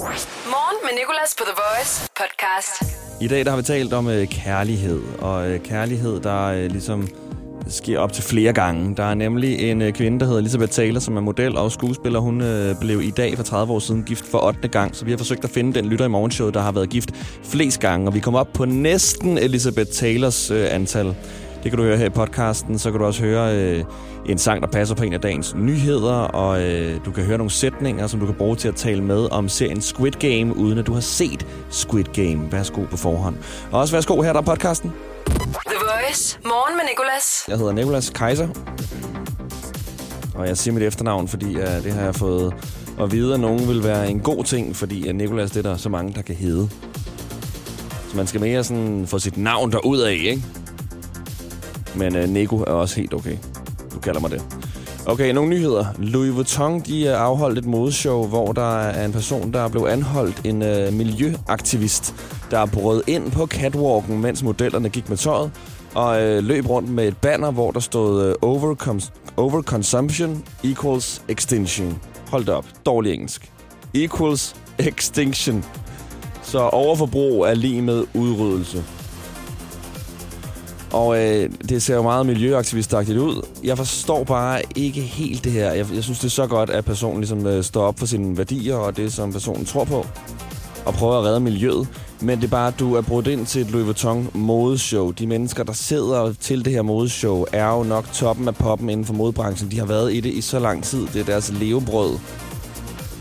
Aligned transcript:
Morgen 0.00 0.76
med 0.82 0.90
Nicolas 0.98 1.34
på 1.38 1.44
The 1.44 1.54
Voice 1.62 2.08
podcast. 2.16 2.96
I 3.20 3.28
dag 3.28 3.44
der 3.44 3.50
har 3.50 3.56
vi 3.56 3.62
talt 3.62 3.92
om 3.92 4.08
øh, 4.08 4.26
kærlighed, 4.26 5.00
og 5.18 5.50
øh, 5.50 5.60
kærlighed, 5.60 6.20
der 6.20 6.44
øh, 6.46 6.70
ligesom 6.70 7.08
sker 7.68 7.98
op 7.98 8.12
til 8.12 8.24
flere 8.24 8.52
gange. 8.52 8.96
Der 8.96 9.02
er 9.04 9.14
nemlig 9.14 9.70
en 9.70 9.82
øh, 9.82 9.92
kvinde, 9.92 10.20
der 10.20 10.26
hedder 10.26 10.40
Elisabeth 10.40 10.70
Taylor, 10.70 11.00
som 11.00 11.16
er 11.16 11.20
model 11.20 11.56
og 11.56 11.72
skuespiller. 11.72 12.20
Hun 12.20 12.40
øh, 12.40 12.74
blev 12.80 13.02
i 13.02 13.10
dag 13.10 13.36
for 13.36 13.42
30 13.42 13.72
år 13.72 13.78
siden 13.78 14.02
gift 14.04 14.24
for 14.30 14.46
8. 14.46 14.68
gang, 14.68 14.96
så 14.96 15.04
vi 15.04 15.10
har 15.10 15.18
forsøgt 15.18 15.44
at 15.44 15.50
finde 15.50 15.74
den 15.74 15.86
lytter 15.86 16.04
i 16.04 16.08
morgenshowet, 16.08 16.54
der 16.54 16.60
har 16.60 16.72
været 16.72 16.90
gift 16.90 17.10
flest 17.44 17.80
gange, 17.80 18.06
og 18.06 18.14
vi 18.14 18.20
kom 18.20 18.34
op 18.34 18.48
på 18.54 18.64
næsten 18.64 19.38
Elisabeth 19.38 19.90
Taylors 19.90 20.50
øh, 20.50 20.74
antal. 20.74 21.14
Det 21.62 21.70
kan 21.70 21.78
du 21.78 21.84
høre 21.84 21.96
her 21.96 22.06
i 22.06 22.10
podcasten. 22.10 22.78
Så 22.78 22.90
kan 22.90 23.00
du 23.00 23.06
også 23.06 23.22
høre 23.22 23.56
øh, 23.56 23.84
en 24.26 24.38
sang, 24.38 24.62
der 24.62 24.68
passer 24.68 24.94
på 24.94 25.04
en 25.04 25.12
af 25.12 25.20
dagens 25.20 25.54
nyheder, 25.54 26.14
og 26.14 26.62
øh, 26.62 27.04
du 27.04 27.10
kan 27.10 27.24
høre 27.24 27.38
nogle 27.38 27.50
sætninger, 27.50 28.06
som 28.06 28.20
du 28.20 28.26
kan 28.26 28.34
bruge 28.34 28.56
til 28.56 28.68
at 28.68 28.74
tale 28.74 29.02
med 29.02 29.32
om 29.32 29.48
serien 29.48 29.80
Squid 29.80 30.12
Game, 30.12 30.56
uden 30.56 30.78
at 30.78 30.86
du 30.86 30.92
har 30.92 31.00
set 31.00 31.46
Squid 31.70 32.04
Game. 32.04 32.52
Værsgo 32.52 32.84
på 32.90 32.96
forhånd. 32.96 33.36
Og 33.70 33.80
også 33.80 33.94
værsgo 33.94 34.22
her 34.22 34.32
der 34.32 34.40
er 34.40 34.44
podcasten. 34.44 34.92
The 35.26 35.76
Voice. 35.80 36.38
Morgen 36.44 36.76
med 36.76 36.84
Nicolas. 36.90 37.44
Jeg 37.48 37.58
hedder 37.58 37.72
Nikolas 37.72 38.10
Kaiser. 38.10 38.48
Og 40.34 40.48
jeg 40.48 40.56
siger 40.58 40.74
mit 40.74 40.82
efternavn, 40.82 41.28
fordi 41.28 41.56
uh, 41.56 41.84
det 41.84 41.92
har 41.92 42.02
jeg 42.02 42.14
fået 42.14 42.54
at 43.00 43.12
vide, 43.12 43.34
at 43.34 43.40
nogen 43.40 43.68
vil 43.68 43.84
være 43.84 44.10
en 44.10 44.20
god 44.20 44.44
ting, 44.44 44.76
fordi 44.76 45.08
uh, 45.08 45.14
Nikolas, 45.14 45.50
det 45.50 45.66
er 45.66 45.70
der 45.70 45.76
så 45.76 45.88
mange, 45.88 46.14
der 46.14 46.22
kan 46.22 46.34
hedde. 46.34 46.68
Så 48.08 48.16
man 48.16 48.26
skal 48.26 48.40
mere 48.40 48.64
sådan 48.64 49.06
få 49.06 49.18
sit 49.18 49.36
navn 49.36 49.72
derud 49.72 49.98
af, 49.98 50.12
ikke? 50.12 50.44
Men 51.94 52.16
øh, 52.16 52.28
Nico 52.28 52.56
er 52.56 52.64
også 52.72 52.96
helt 52.96 53.14
okay. 53.14 53.36
Du 53.94 53.98
kalder 54.00 54.20
mig 54.20 54.30
det. 54.30 54.42
Okay, 55.06 55.32
nogle 55.32 55.50
nyheder. 55.50 55.84
Louis 55.98 56.34
Vuitton 56.34 56.80
de 56.80 57.04
øh, 57.06 57.20
afholdt 57.20 57.58
et 57.58 57.64
modeshow, 57.64 58.26
hvor 58.26 58.52
der 58.52 58.78
er 58.78 59.04
en 59.04 59.12
person, 59.12 59.52
der 59.52 59.68
blev 59.68 59.86
anholdt, 59.88 60.40
en 60.44 60.62
øh, 60.62 60.92
miljøaktivist, 60.92 62.14
der 62.50 62.66
brød 62.66 63.02
ind 63.06 63.30
på 63.30 63.46
catwalken, 63.46 64.20
mens 64.20 64.42
modellerne 64.42 64.88
gik 64.88 65.08
med 65.08 65.16
tøjet, 65.16 65.50
og 65.94 66.22
øh, 66.22 66.44
løb 66.44 66.68
rundt 66.68 66.88
med 66.88 67.08
et 67.08 67.16
banner, 67.16 67.50
hvor 67.50 67.70
der 67.70 67.80
stod 67.80 68.24
øh, 68.26 68.34
Overcons- 68.44 69.10
overconsumption 69.36 70.44
equals 70.64 71.22
extinction. 71.28 71.98
Hold 72.30 72.44
da 72.44 72.52
op. 72.52 72.66
Dårlig 72.86 73.14
engelsk. 73.14 73.52
Equals 73.94 74.56
extinction. 74.78 75.64
Så 76.42 76.58
overforbrug 76.58 77.44
er 77.44 77.54
lige 77.54 77.82
med 77.82 78.04
udryddelse. 78.14 78.84
Og 80.92 81.18
øh, 81.18 81.50
det 81.68 81.82
ser 81.82 81.94
jo 81.94 82.02
meget 82.02 82.26
miljøaktivistagtigt 82.26 83.18
ud. 83.18 83.46
Jeg 83.64 83.76
forstår 83.76 84.24
bare 84.24 84.62
ikke 84.76 85.00
helt 85.00 85.44
det 85.44 85.52
her. 85.52 85.72
Jeg, 85.72 85.86
jeg 85.94 86.04
synes, 86.04 86.18
det 86.18 86.26
er 86.26 86.30
så 86.30 86.46
godt, 86.46 86.70
at 86.70 86.84
personen 86.84 87.20
ligesom 87.20 87.46
øh, 87.46 87.64
står 87.64 87.82
op 87.82 87.98
for 87.98 88.06
sine 88.06 88.38
værdier 88.38 88.76
og 88.76 88.96
det, 88.96 89.12
som 89.12 89.32
personen 89.32 89.64
tror 89.64 89.84
på. 89.84 90.06
Og 90.84 90.94
prøver 90.94 91.18
at 91.18 91.24
redde 91.24 91.40
miljøet. 91.40 91.88
Men 92.20 92.38
det 92.38 92.44
er 92.44 92.50
bare, 92.50 92.68
at 92.68 92.78
du 92.78 92.94
er 92.94 93.00
brudt 93.00 93.26
ind 93.26 93.46
til 93.46 93.62
et 93.62 93.70
Louis 93.70 93.86
Vuitton 93.86 94.30
modeshow. 94.34 95.10
De 95.10 95.26
mennesker, 95.26 95.64
der 95.64 95.72
sidder 95.72 96.32
til 96.40 96.64
det 96.64 96.72
her 96.72 96.82
modeshow, 96.82 97.44
er 97.52 97.68
jo 97.68 97.82
nok 97.82 98.12
toppen 98.12 98.48
af 98.48 98.54
poppen 98.54 98.90
inden 98.90 99.06
for 99.06 99.14
modebranchen. 99.14 99.70
De 99.70 99.78
har 99.78 99.86
været 99.86 100.14
i 100.14 100.20
det 100.20 100.32
i 100.32 100.40
så 100.40 100.58
lang 100.58 100.84
tid. 100.84 101.06
Det 101.06 101.20
er 101.20 101.24
deres 101.24 101.52
levebrød. 101.52 102.18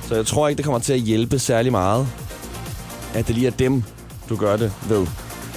Så 0.08 0.16
jeg 0.16 0.26
tror 0.26 0.48
ikke, 0.48 0.58
det 0.58 0.66
kommer 0.66 0.80
til 0.80 0.94
at 0.94 1.00
hjælpe 1.00 1.40
særlig 1.40 1.72
meget, 1.72 2.08
at 3.14 3.28
det 3.28 3.36
lige 3.36 3.48
er 3.48 3.52
dem, 3.52 3.84
du 4.30 4.36
gør 4.36 4.58
det 4.58 4.72
ved. 4.90 5.08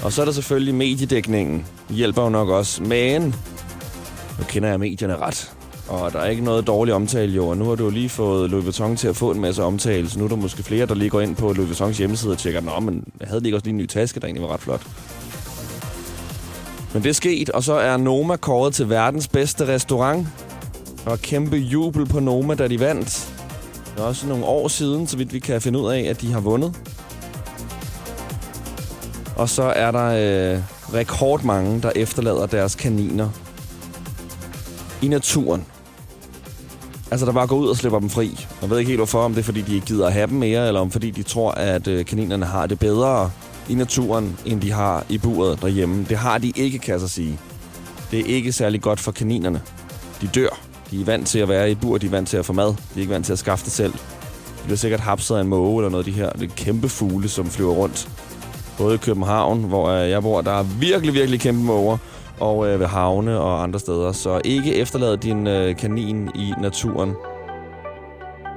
Og 0.02 0.12
så 0.12 0.20
er 0.20 0.24
der 0.24 0.32
selvfølgelig 0.32 0.74
mediedækningen. 0.74 1.66
Hjælper 1.90 2.22
jo 2.22 2.28
nok 2.28 2.48
også. 2.48 2.82
Men 2.82 3.22
nu 4.38 4.44
kender 4.48 4.68
jeg 4.68 4.80
medierne 4.80 5.16
ret. 5.16 5.52
Og 5.88 6.12
der 6.12 6.18
er 6.18 6.28
ikke 6.28 6.44
noget 6.44 6.66
dårligt 6.66 6.94
omtale, 6.94 7.32
jo. 7.32 7.48
Og 7.48 7.56
nu 7.56 7.64
har 7.64 7.74
du 7.74 7.90
lige 7.90 8.08
fået 8.08 8.50
Louis 8.50 8.64
Vuitton 8.64 8.96
til 8.96 9.08
at 9.08 9.16
få 9.16 9.30
en 9.30 9.40
masse 9.40 9.62
omtale. 9.62 10.10
Så 10.10 10.18
nu 10.18 10.24
er 10.24 10.28
der 10.28 10.36
måske 10.36 10.62
flere, 10.62 10.86
der 10.86 10.94
lige 10.94 11.10
går 11.10 11.20
ind 11.20 11.36
på 11.36 11.52
Louis 11.52 11.68
Vuittons 11.68 11.98
hjemmeside 11.98 12.32
og 12.32 12.38
tjekker, 12.38 12.60
Nå, 12.60 12.80
men 12.80 13.04
jeg 13.20 13.28
havde 13.28 13.42
lige 13.42 13.54
også 13.54 13.64
lige 13.64 13.72
en 13.72 13.76
ny 13.76 13.86
taske, 13.86 14.20
der 14.20 14.26
egentlig 14.26 14.42
var 14.42 14.52
ret 14.52 14.60
flot. 14.60 14.86
Men 16.92 17.02
det 17.02 17.08
er 17.08 17.14
sket, 17.14 17.50
og 17.50 17.62
så 17.62 17.72
er 17.72 17.96
Noma 17.96 18.36
kåret 18.36 18.74
til 18.74 18.88
verdens 18.88 19.28
bedste 19.28 19.66
restaurant. 19.66 20.26
Og 21.06 21.18
kæmpe 21.18 21.56
jubel 21.56 22.06
på 22.06 22.20
Noma, 22.20 22.54
da 22.54 22.68
de 22.68 22.80
vandt. 22.80 23.32
Det 23.94 24.02
er 24.02 24.06
også 24.06 24.26
nogle 24.26 24.44
år 24.44 24.68
siden, 24.68 25.06
så 25.06 25.16
vidt 25.16 25.32
vi 25.32 25.38
kan 25.38 25.60
finde 25.60 25.78
ud 25.78 25.90
af, 25.90 26.00
at 26.00 26.20
de 26.20 26.32
har 26.32 26.40
vundet. 26.40 26.74
Og 29.42 29.48
så 29.48 29.62
er 29.62 29.90
der 29.90 30.06
øh, 30.06 30.62
rekordmange, 30.94 31.82
der 31.82 31.92
efterlader 31.96 32.46
deres 32.46 32.74
kaniner 32.74 33.28
i 35.02 35.08
naturen. 35.08 35.64
Altså, 37.10 37.26
der 37.26 37.32
bare 37.32 37.46
går 37.46 37.56
ud 37.56 37.68
og 37.68 37.76
slipper 37.76 37.98
dem 37.98 38.10
fri. 38.10 38.46
Jeg 38.62 38.70
ved 38.70 38.78
ikke 38.78 38.88
helt 38.88 38.98
hvorfor, 38.98 39.22
om 39.22 39.34
det 39.34 39.40
er, 39.40 39.44
fordi 39.44 39.62
de 39.62 39.74
ikke 39.74 39.86
gider 39.86 40.06
at 40.06 40.12
have 40.12 40.26
dem 40.26 40.38
mere, 40.38 40.66
eller 40.66 40.80
om 40.80 40.90
fordi 40.90 41.10
de 41.10 41.22
tror, 41.22 41.50
at 41.50 41.88
øh, 41.88 42.04
kaninerne 42.04 42.46
har 42.46 42.66
det 42.66 42.78
bedre 42.78 43.30
i 43.68 43.74
naturen, 43.74 44.38
end 44.46 44.60
de 44.60 44.72
har 44.72 45.04
i 45.08 45.18
buret 45.18 45.62
derhjemme. 45.62 46.06
Det 46.08 46.16
har 46.16 46.38
de 46.38 46.52
ikke, 46.56 46.78
kan 46.78 46.92
jeg 46.92 47.00
så 47.00 47.08
sige. 47.08 47.38
Det 48.10 48.20
er 48.20 48.24
ikke 48.24 48.52
særlig 48.52 48.82
godt 48.82 49.00
for 49.00 49.12
kaninerne. 49.12 49.60
De 50.20 50.26
dør. 50.26 50.60
De 50.90 51.00
er 51.00 51.04
vant 51.04 51.28
til 51.28 51.38
at 51.38 51.48
være 51.48 51.68
i 51.68 51.72
et 51.72 51.80
bur, 51.80 51.98
de 51.98 52.06
er 52.06 52.10
vant 52.10 52.28
til 52.28 52.36
at 52.36 52.44
få 52.44 52.52
mad. 52.52 52.68
De 52.68 52.74
er 52.96 53.00
ikke 53.00 53.12
vant 53.12 53.26
til 53.26 53.32
at 53.32 53.38
skaffe 53.38 53.64
det 53.64 53.72
selv. 53.72 53.92
De 53.92 54.64
bliver 54.64 54.76
sikkert 54.76 55.00
hapset 55.00 55.36
af 55.36 55.40
en 55.40 55.48
måge 55.48 55.80
eller 55.82 55.90
noget 55.90 56.06
af 56.06 56.12
de 56.12 56.18
her 56.18 56.30
kæmpe 56.56 56.88
fugle, 56.88 57.28
som 57.28 57.46
flyver 57.46 57.72
rundt. 57.72 58.08
Både 58.78 58.94
i 58.94 58.98
København, 58.98 59.64
hvor 59.64 59.88
øh, 59.88 60.10
jeg 60.10 60.22
bor, 60.22 60.40
der 60.40 60.58
er 60.58 60.62
virkelig, 60.62 61.14
virkelig 61.14 61.40
kæmpe 61.40 61.62
måger, 61.62 61.96
og 62.40 62.68
øh, 62.68 62.80
ved 62.80 62.86
havne 62.86 63.38
og 63.40 63.62
andre 63.62 63.78
steder. 63.78 64.12
Så 64.12 64.40
ikke 64.44 64.74
efterlad 64.74 65.16
din 65.16 65.46
øh, 65.46 65.76
kanin 65.76 66.30
i 66.34 66.52
naturen. 66.60 67.12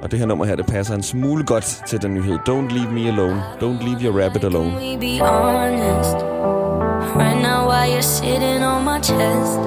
Og 0.02 0.10
det 0.10 0.18
her 0.18 0.26
nummer 0.26 0.44
her, 0.44 0.56
det 0.56 0.66
passer 0.66 0.94
en 0.94 1.02
smule 1.02 1.44
godt 1.44 1.82
til 1.86 2.02
den 2.02 2.14
nyhed. 2.14 2.38
Don't 2.48 2.74
leave 2.74 2.92
me 2.92 3.08
alone. 3.08 3.42
Don't 3.60 3.84
leave 3.86 4.00
your 4.04 4.22
rabbit 4.22 4.44
alone. 4.44 4.70
Can 4.70 4.80
we 4.80 4.96
be 4.98 5.20
honest? 5.24 6.16
Right 7.22 7.40
now, 7.42 7.66
while 7.70 7.88
you're 7.92 8.02
sitting 8.18 8.62
on 8.72 8.84
my 8.84 8.98
chest, 9.08 9.58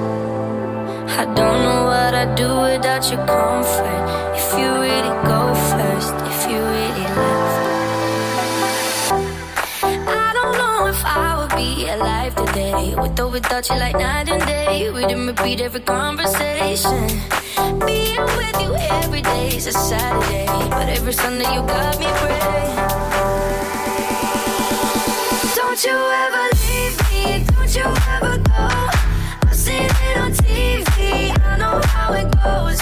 I 1.22 1.24
don't 1.38 1.60
know 1.66 1.80
what 1.92 2.12
I'd 2.14 2.34
do 2.42 2.50
without 2.68 3.02
your 3.10 3.22
comfort. 3.26 4.02
If 4.38 4.46
you 4.58 4.68
really 4.86 5.14
go 5.32 5.39
alive 12.36 12.46
today. 12.46 12.94
With 12.96 13.20
or 13.20 13.28
without 13.28 13.68
you, 13.68 13.76
like 13.76 13.94
night 13.94 14.28
and 14.28 14.44
day. 14.46 14.90
We 14.90 15.00
didn't 15.02 15.26
repeat 15.26 15.60
every 15.60 15.80
conversation. 15.80 17.06
Being 17.86 18.24
with 18.36 18.60
you 18.60 18.74
every 18.74 19.22
day 19.22 19.48
is 19.48 19.66
a 19.66 19.72
Saturday. 19.72 20.46
But 20.70 20.88
every 20.88 21.12
Sunday, 21.12 21.52
you 21.54 21.62
got 21.62 21.98
me 21.98 22.06
praying. 22.06 22.76
Don't 25.54 25.84
you 25.84 25.98
ever 26.24 26.44
leave 26.62 26.96
me, 27.10 27.44
don't 27.54 27.74
you 27.74 27.88
ever 28.14 28.38
go. 28.38 28.68
I've 29.48 29.54
seen 29.54 29.84
it 29.84 30.16
on 30.18 30.32
TV, 30.32 31.38
I 31.44 31.56
know 31.58 31.80
how 31.86 32.12
it 32.12 32.28
goes. 32.42 32.80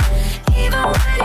Even 0.56 0.82
when 0.82 1.18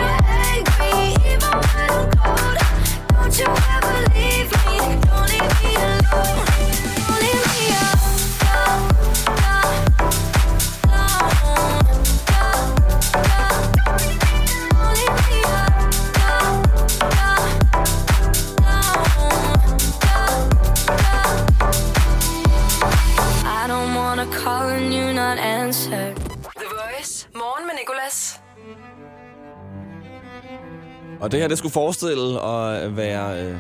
Og 31.24 31.32
det 31.32 31.40
her, 31.40 31.48
det 31.48 31.58
skulle 31.58 31.74
forestille 31.74 32.42
at 32.42 32.98
være 32.98 33.44
øh, 33.44 33.58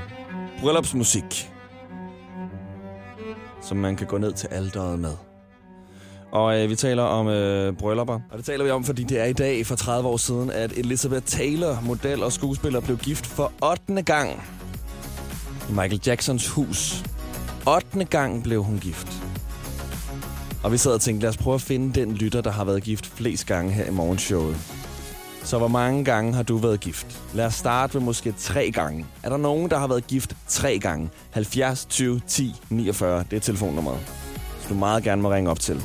bryllupsmusik. 0.61 1.51
Som 3.61 3.77
man 3.77 3.95
kan 3.95 4.07
gå 4.07 4.17
ned 4.17 4.33
til 4.33 4.47
alderet 4.47 4.99
med. 4.99 5.13
Og 6.31 6.61
øh, 6.61 6.69
vi 6.69 6.75
taler 6.75 7.03
om 7.03 7.27
øh, 7.27 7.73
bryllupper. 7.73 8.19
Og 8.31 8.37
det 8.37 8.45
taler 8.45 8.63
vi 8.63 8.69
om, 8.69 8.83
fordi 8.83 9.03
det 9.03 9.19
er 9.19 9.25
i 9.25 9.33
dag 9.33 9.65
for 9.65 9.75
30 9.75 10.09
år 10.09 10.17
siden, 10.17 10.51
at 10.51 10.71
Elizabeth 10.71 11.25
Taylor, 11.25 11.81
model 11.83 12.23
og 12.23 12.31
skuespiller, 12.31 12.79
blev 12.79 12.97
gift 12.97 13.25
for 13.25 13.51
8. 13.71 14.01
gang 14.01 14.31
i 15.69 15.71
Michael 15.71 16.01
Jacksons 16.05 16.47
hus. 16.49 17.03
8. 17.67 18.05
gang 18.05 18.43
blev 18.43 18.63
hun 18.63 18.79
gift. 18.79 19.07
Og 20.63 20.71
vi 20.71 20.77
sad 20.77 20.91
og 20.91 21.01
tænkte, 21.01 21.21
lad 21.21 21.29
os 21.29 21.37
prøve 21.37 21.55
at 21.55 21.61
finde 21.61 21.99
den 21.99 22.13
lytter, 22.13 22.41
der 22.41 22.51
har 22.51 22.63
været 22.63 22.83
gift 22.83 23.05
flest 23.05 23.47
gange 23.47 23.71
her 23.71 23.85
i 23.85 23.91
morgenshowet. 23.91 24.72
Så 25.43 25.57
hvor 25.57 25.67
mange 25.67 26.05
gange 26.05 26.33
har 26.33 26.43
du 26.43 26.57
været 26.57 26.79
gift? 26.79 27.21
Lad 27.33 27.45
os 27.45 27.53
starte 27.53 27.97
med 27.97 28.05
måske 28.05 28.33
tre 28.37 28.71
gange. 28.71 29.05
Er 29.23 29.29
der 29.29 29.37
nogen, 29.37 29.69
der 29.69 29.77
har 29.77 29.87
været 29.87 30.07
gift 30.07 30.35
tre 30.47 30.79
gange? 30.79 31.09
70 31.31 31.85
20 31.85 32.21
10 32.27 32.55
49, 32.69 33.23
det 33.31 33.35
er 33.35 33.39
telefonnummeret. 33.39 33.99
Så 34.61 34.69
du 34.69 34.75
meget 34.75 35.03
gerne 35.03 35.21
må 35.21 35.31
ringe 35.33 35.51
op 35.51 35.59
til. 35.59 35.81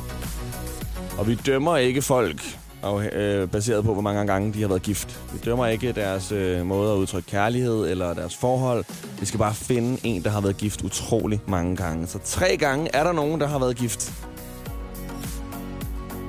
Og 1.18 1.28
vi 1.28 1.34
dømmer 1.34 1.76
ikke 1.76 2.02
folk 2.02 2.58
og, 2.82 3.04
øh, 3.06 3.48
baseret 3.48 3.84
på, 3.84 3.92
hvor 3.92 4.02
mange 4.02 4.26
gange 4.26 4.52
de 4.52 4.60
har 4.60 4.68
været 4.68 4.82
gift. 4.82 5.20
Vi 5.32 5.38
dømmer 5.44 5.66
ikke 5.66 5.92
deres 5.92 6.32
øh, 6.32 6.66
måde 6.66 6.92
at 6.92 6.96
udtrykke 6.96 7.30
kærlighed 7.30 7.90
eller 7.90 8.14
deres 8.14 8.36
forhold. 8.36 8.84
Vi 9.20 9.26
skal 9.26 9.38
bare 9.38 9.54
finde 9.54 9.98
en, 10.02 10.24
der 10.24 10.30
har 10.30 10.40
været 10.40 10.56
gift 10.56 10.82
utrolig 10.82 11.40
mange 11.46 11.76
gange. 11.76 12.06
Så 12.06 12.18
tre 12.24 12.56
gange 12.56 12.90
er 12.92 13.04
der 13.04 13.12
nogen, 13.12 13.40
der 13.40 13.46
har 13.46 13.58
været 13.58 13.76
gift. 13.76 14.12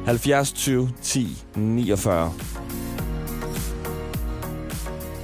70 0.05 0.51
20 0.51 0.89
10 1.01 1.43
49. 1.55 2.33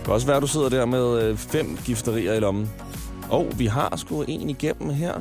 Kan 0.05 0.13
også 0.13 0.27
være, 0.27 0.37
at 0.41 0.45
du 0.47 0.51
sidder 0.55 0.69
der 0.77 0.85
med 0.95 1.05
øh, 1.21 1.31
fem 1.53 1.67
gifterier 1.87 2.33
i 2.33 2.39
lommen. 2.45 2.65
Og 3.37 3.45
vi 3.61 3.65
har 3.77 3.95
sgu 4.01 4.15
en 4.33 4.49
igennem 4.55 4.89
her. 5.01 5.13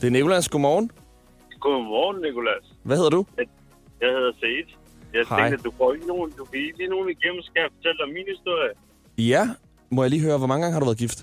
Det 0.00 0.06
er 0.10 0.14
Nicolas. 0.18 0.48
Godmorgen. 0.48 0.86
Godmorgen, 1.64 2.18
Nicolas. 2.26 2.64
Hvad 2.88 2.96
hedder 3.00 3.12
du? 3.18 3.20
Jeg 4.02 4.10
hedder 4.16 4.32
Sage. 4.40 4.66
Jeg 5.14 5.22
Hej. 5.28 5.38
tænkte, 5.38 5.56
at 5.58 5.64
du 5.68 5.72
får 5.78 5.88
ikke 5.94 6.06
nogen, 6.12 6.28
du 6.38 6.44
kan 6.44 6.58
lige 6.80 6.90
nogen 6.96 7.08
igennem, 7.16 7.40
skal 7.48 7.60
jeg 7.64 7.70
fortælle 7.76 7.98
dig 8.02 8.08
min 8.18 8.26
historie. 8.34 8.70
Ja. 9.32 9.42
Må 9.94 9.98
jeg 10.04 10.10
lige 10.14 10.24
høre, 10.28 10.38
hvor 10.42 10.50
mange 10.50 10.62
gange 10.62 10.74
har 10.76 10.82
du 10.82 10.88
været 10.90 11.02
gift? 11.04 11.18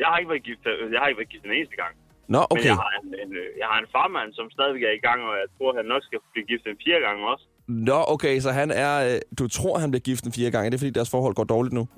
Jeg 0.00 0.06
har 0.10 0.16
ikke 0.20 0.30
været 0.34 0.44
gift, 0.50 0.62
jeg 0.94 1.00
har 1.00 1.08
ikke 1.10 1.20
været 1.22 1.32
gift 1.34 1.44
den 1.48 1.54
eneste 1.58 1.76
gang. 1.82 1.92
Nå, 2.34 2.40
Men 2.42 2.52
okay. 2.54 2.70
jeg 2.72 2.78
har, 2.84 2.92
en, 3.00 3.08
en, 3.22 3.30
øh, 3.42 3.48
jeg 3.60 3.66
har 3.72 3.78
en 3.84 3.88
farmand, 3.96 4.28
som 4.38 4.46
stadigvæk 4.56 4.82
er 4.90 4.94
i 5.00 5.02
gang, 5.08 5.18
og 5.28 5.34
jeg 5.42 5.48
tror, 5.56 5.68
han 5.78 5.86
nok 5.92 6.02
skal 6.08 6.18
blive 6.32 6.46
gift 6.50 6.64
en 6.72 6.78
fire 6.84 7.00
gange 7.06 7.20
også. 7.32 7.44
Nå, 7.66 8.04
okay, 8.08 8.40
så 8.40 8.50
han 8.50 8.70
er... 8.70 9.14
øh, 9.14 9.20
Du 9.38 9.48
tror, 9.48 9.78
han 9.78 9.90
bliver 9.90 10.00
gift 10.00 10.24
en 10.24 10.32
fire 10.32 10.50
gange. 10.50 10.66
Er 10.66 10.70
det, 10.70 10.80
fordi 10.80 10.90
deres 10.90 11.10
forhold 11.10 11.34
går 11.34 11.44
dårligt 11.44 11.72
nu? 11.74 11.88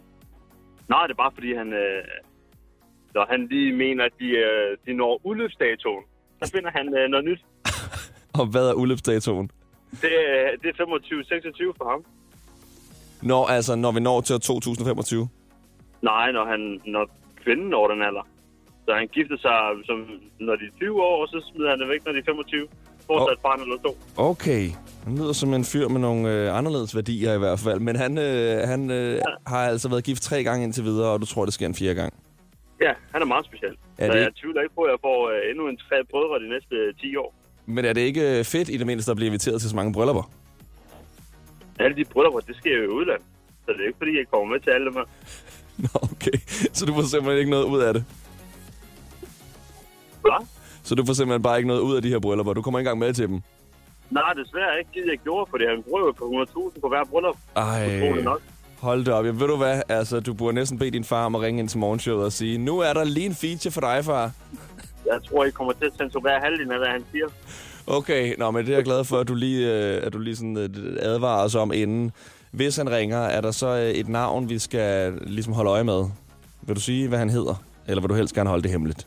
Nej, 0.88 1.02
det 1.06 1.12
er 1.12 1.16
bare 1.16 1.30
fordi, 1.34 1.54
han, 1.54 1.72
øh, 1.72 2.02
når 3.14 3.26
han 3.30 3.46
lige 3.46 3.72
mener, 3.76 4.04
at 4.04 4.12
de, 4.20 4.28
øh, 4.28 4.76
de 4.86 4.92
når 4.92 5.20
udløbsdatoen, 5.24 6.04
så 6.42 6.50
finder 6.54 6.70
han 6.70 6.86
øh, 6.98 7.08
noget 7.08 7.24
nyt. 7.24 7.40
Og 8.40 8.46
hvad 8.46 8.68
er 8.68 8.72
udløbsdatoen? 8.72 9.50
Det, 10.02 10.12
er- 10.28 10.56
det 10.62 10.68
er 10.80 10.84
25-26 10.84 11.72
for 11.78 11.90
ham. 11.90 12.04
Når, 13.22 13.46
altså, 13.46 13.74
når 13.74 13.92
vi 13.92 14.00
når 14.00 14.20
til 14.20 14.34
år 14.34 14.38
2025? 14.38 15.28
Nej, 16.02 16.32
når, 16.32 16.44
han, 16.44 16.80
når 16.86 17.08
kvinden 17.44 17.68
når 17.68 17.88
den 17.88 18.02
alder. 18.02 18.26
Så 18.84 18.94
han 18.94 19.08
gifter 19.08 19.36
sig, 19.36 19.58
som, 19.86 19.98
når 20.40 20.56
de 20.56 20.64
er 20.64 20.76
20 20.76 21.02
år, 21.02 21.22
og 21.22 21.28
så 21.28 21.50
smider 21.52 21.70
han 21.70 21.80
det 21.80 21.88
væk, 21.88 22.04
når 22.06 22.12
de 22.12 22.18
er 22.18 22.22
25. 22.26 22.68
Fortsat 23.06 23.36
oh. 23.36 23.42
barn 23.42 23.60
eller 23.60 23.76
to. 23.86 23.98
Okay. 24.16 24.64
Han 25.06 25.18
lyder 25.18 25.32
som 25.32 25.54
en 25.54 25.64
fyr 25.64 25.88
med 25.88 26.00
nogle 26.00 26.30
øh, 26.32 26.58
anderledes 26.58 26.96
værdier 26.96 27.34
i 27.34 27.38
hvert 27.38 27.58
fald. 27.58 27.80
Men 27.80 27.96
han, 27.96 28.18
øh, 28.18 28.68
han 28.68 28.90
øh, 28.90 29.20
har 29.46 29.58
altså 29.58 29.88
været 29.88 30.04
gift 30.04 30.22
tre 30.22 30.44
gange 30.44 30.64
indtil 30.64 30.84
videre, 30.84 31.10
og 31.10 31.20
du 31.20 31.26
tror, 31.26 31.44
det 31.44 31.54
sker 31.54 31.66
en 31.66 31.74
fjerde 31.74 31.94
gang. 31.94 32.12
Ja, 32.80 32.92
han 33.12 33.22
er 33.22 33.26
meget 33.26 33.44
speciel. 33.44 33.76
Er 33.98 34.06
Er 34.06 34.12
det 34.12 34.20
jeg 34.20 34.34
tvivler 34.40 34.62
ikke 34.62 34.74
på, 34.74 34.82
at 34.82 34.90
jeg 34.90 34.98
får 35.02 35.18
øh, 35.30 35.50
endnu 35.50 35.68
en 35.68 35.76
tre 35.76 35.96
brødre 36.10 36.44
de 36.44 36.48
næste 36.48 36.74
øh, 36.76 36.94
10 36.94 37.16
år. 37.16 37.34
Men 37.66 37.84
er 37.84 37.92
det 37.92 38.00
ikke 38.00 38.38
øh, 38.38 38.44
fedt 38.44 38.68
i 38.68 38.76
det 38.76 38.86
mindste 38.86 39.10
at 39.10 39.16
blive 39.16 39.26
inviteret 39.26 39.60
til 39.60 39.70
så 39.70 39.76
mange 39.76 39.92
bryllupper? 39.92 40.30
Alle 41.78 41.96
de 41.96 42.04
brødre, 42.04 42.40
det 42.46 42.56
sker 42.56 42.76
jo 42.76 42.82
i 42.82 42.88
udlandet. 42.88 43.26
Så 43.64 43.72
det 43.72 43.80
er 43.80 43.86
ikke, 43.86 43.98
fordi 43.98 44.16
jeg 44.18 44.26
kommer 44.32 44.54
med 44.54 44.60
til 44.60 44.70
alle 44.70 44.86
dem 44.86 44.94
her. 44.94 45.06
Nå, 45.84 45.88
okay. 46.02 46.38
Så 46.72 46.86
du 46.86 46.94
får 46.94 47.02
simpelthen 47.02 47.38
ikke 47.38 47.50
noget 47.50 47.64
ud 47.64 47.80
af 47.80 47.94
det? 47.94 48.04
Hvad? 50.20 50.46
Så 50.82 50.94
du 50.94 51.04
får 51.06 51.12
simpelthen 51.12 51.42
bare 51.42 51.56
ikke 51.56 51.68
noget 51.68 51.80
ud 51.80 51.96
af 51.96 52.02
de 52.02 52.08
her 52.08 52.18
bryllupper? 52.18 52.52
Du 52.52 52.62
kommer 52.62 52.78
ikke 52.78 52.88
engang 52.90 52.98
med 52.98 53.12
til 53.14 53.28
dem? 53.28 53.42
Nej, 54.10 54.32
desværre 54.32 54.78
ikke 54.78 54.90
givet, 54.92 55.06
jeg 55.06 55.18
gjorde, 55.18 55.50
fordi 55.50 55.64
han 55.64 55.84
jo 55.88 56.12
på 56.12 56.24
100.000 56.74 56.80
på 56.80 56.88
hver 56.88 57.04
bryllup. 57.10 57.36
Ej, 57.56 58.10
nok. 58.22 58.42
hold 58.80 59.04
da 59.04 59.12
op. 59.12 59.26
Jamen, 59.26 59.40
ved 59.40 59.48
du 59.48 59.56
hvad? 59.56 59.82
Altså, 59.88 60.20
du 60.20 60.34
burde 60.34 60.54
næsten 60.54 60.78
bede 60.78 60.90
din 60.90 61.04
far 61.04 61.24
om 61.26 61.34
at 61.34 61.40
ringe 61.40 61.60
ind 61.60 61.68
til 61.68 61.78
morgenshowet 61.78 62.24
og 62.24 62.32
sige, 62.32 62.58
nu 62.58 62.78
er 62.78 62.92
der 62.92 63.04
lige 63.04 63.26
en 63.26 63.34
feature 63.34 63.72
for 63.72 63.80
dig, 63.80 64.04
far. 64.04 64.30
Jeg 65.06 65.20
tror, 65.28 65.44
I 65.44 65.50
kommer 65.50 65.72
til 65.72 65.84
at 65.84 65.92
censurere 65.98 66.40
halvdelen 66.40 66.72
af, 66.72 66.78
hvad 66.78 66.88
han 66.88 67.04
siger. 67.12 67.26
Okay, 67.86 68.34
nå, 68.38 68.50
men 68.50 68.66
det 68.66 68.72
er 68.72 68.76
jeg 68.76 68.84
glad 68.84 69.04
for, 69.04 69.16
at 69.18 69.28
du 69.28 69.34
lige, 69.34 69.72
øh, 69.74 70.06
at 70.06 70.12
du 70.12 70.18
lige 70.18 70.36
sådan, 70.36 70.56
øh, 70.56 70.68
advarer 71.00 71.44
os 71.44 71.54
om 71.54 71.72
inden. 71.72 72.12
Hvis 72.50 72.76
han 72.76 72.90
ringer, 72.90 73.18
er 73.18 73.40
der 73.40 73.50
så 73.50 73.66
øh, 73.66 73.90
et 73.90 74.08
navn, 74.08 74.48
vi 74.48 74.58
skal 74.58 75.12
ligesom 75.20 75.52
holde 75.52 75.70
øje 75.70 75.84
med? 75.84 76.04
Vil 76.62 76.76
du 76.76 76.80
sige, 76.80 77.08
hvad 77.08 77.18
han 77.18 77.30
hedder? 77.30 77.54
Eller 77.88 78.00
vil 78.00 78.10
du 78.10 78.14
helst 78.14 78.34
gerne 78.34 78.50
holde 78.50 78.62
det 78.62 78.70
hemmeligt? 78.70 79.06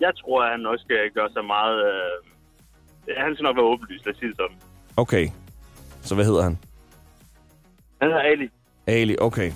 Jeg 0.00 0.12
tror, 0.16 0.42
at 0.42 0.50
han 0.50 0.60
nok 0.60 0.78
skal 0.80 1.10
gøre 1.14 1.30
sig 1.32 1.44
meget... 1.44 1.78
Øh... 1.86 2.33
Han 3.18 3.34
skal 3.34 3.42
nok 3.42 3.56
være 3.56 3.64
åbenlyst, 3.64 4.04
lad 4.06 4.14
os 4.14 4.18
sige 4.18 4.28
det 4.28 4.36
sådan. 4.36 4.56
Okay. 4.96 5.28
Så 6.02 6.14
hvad 6.14 6.24
hedder 6.24 6.42
han? 6.42 6.58
Han 8.00 8.10
hedder 8.10 8.22
Ali. 8.22 8.48
Ali, 8.86 9.16
okay. 9.20 9.50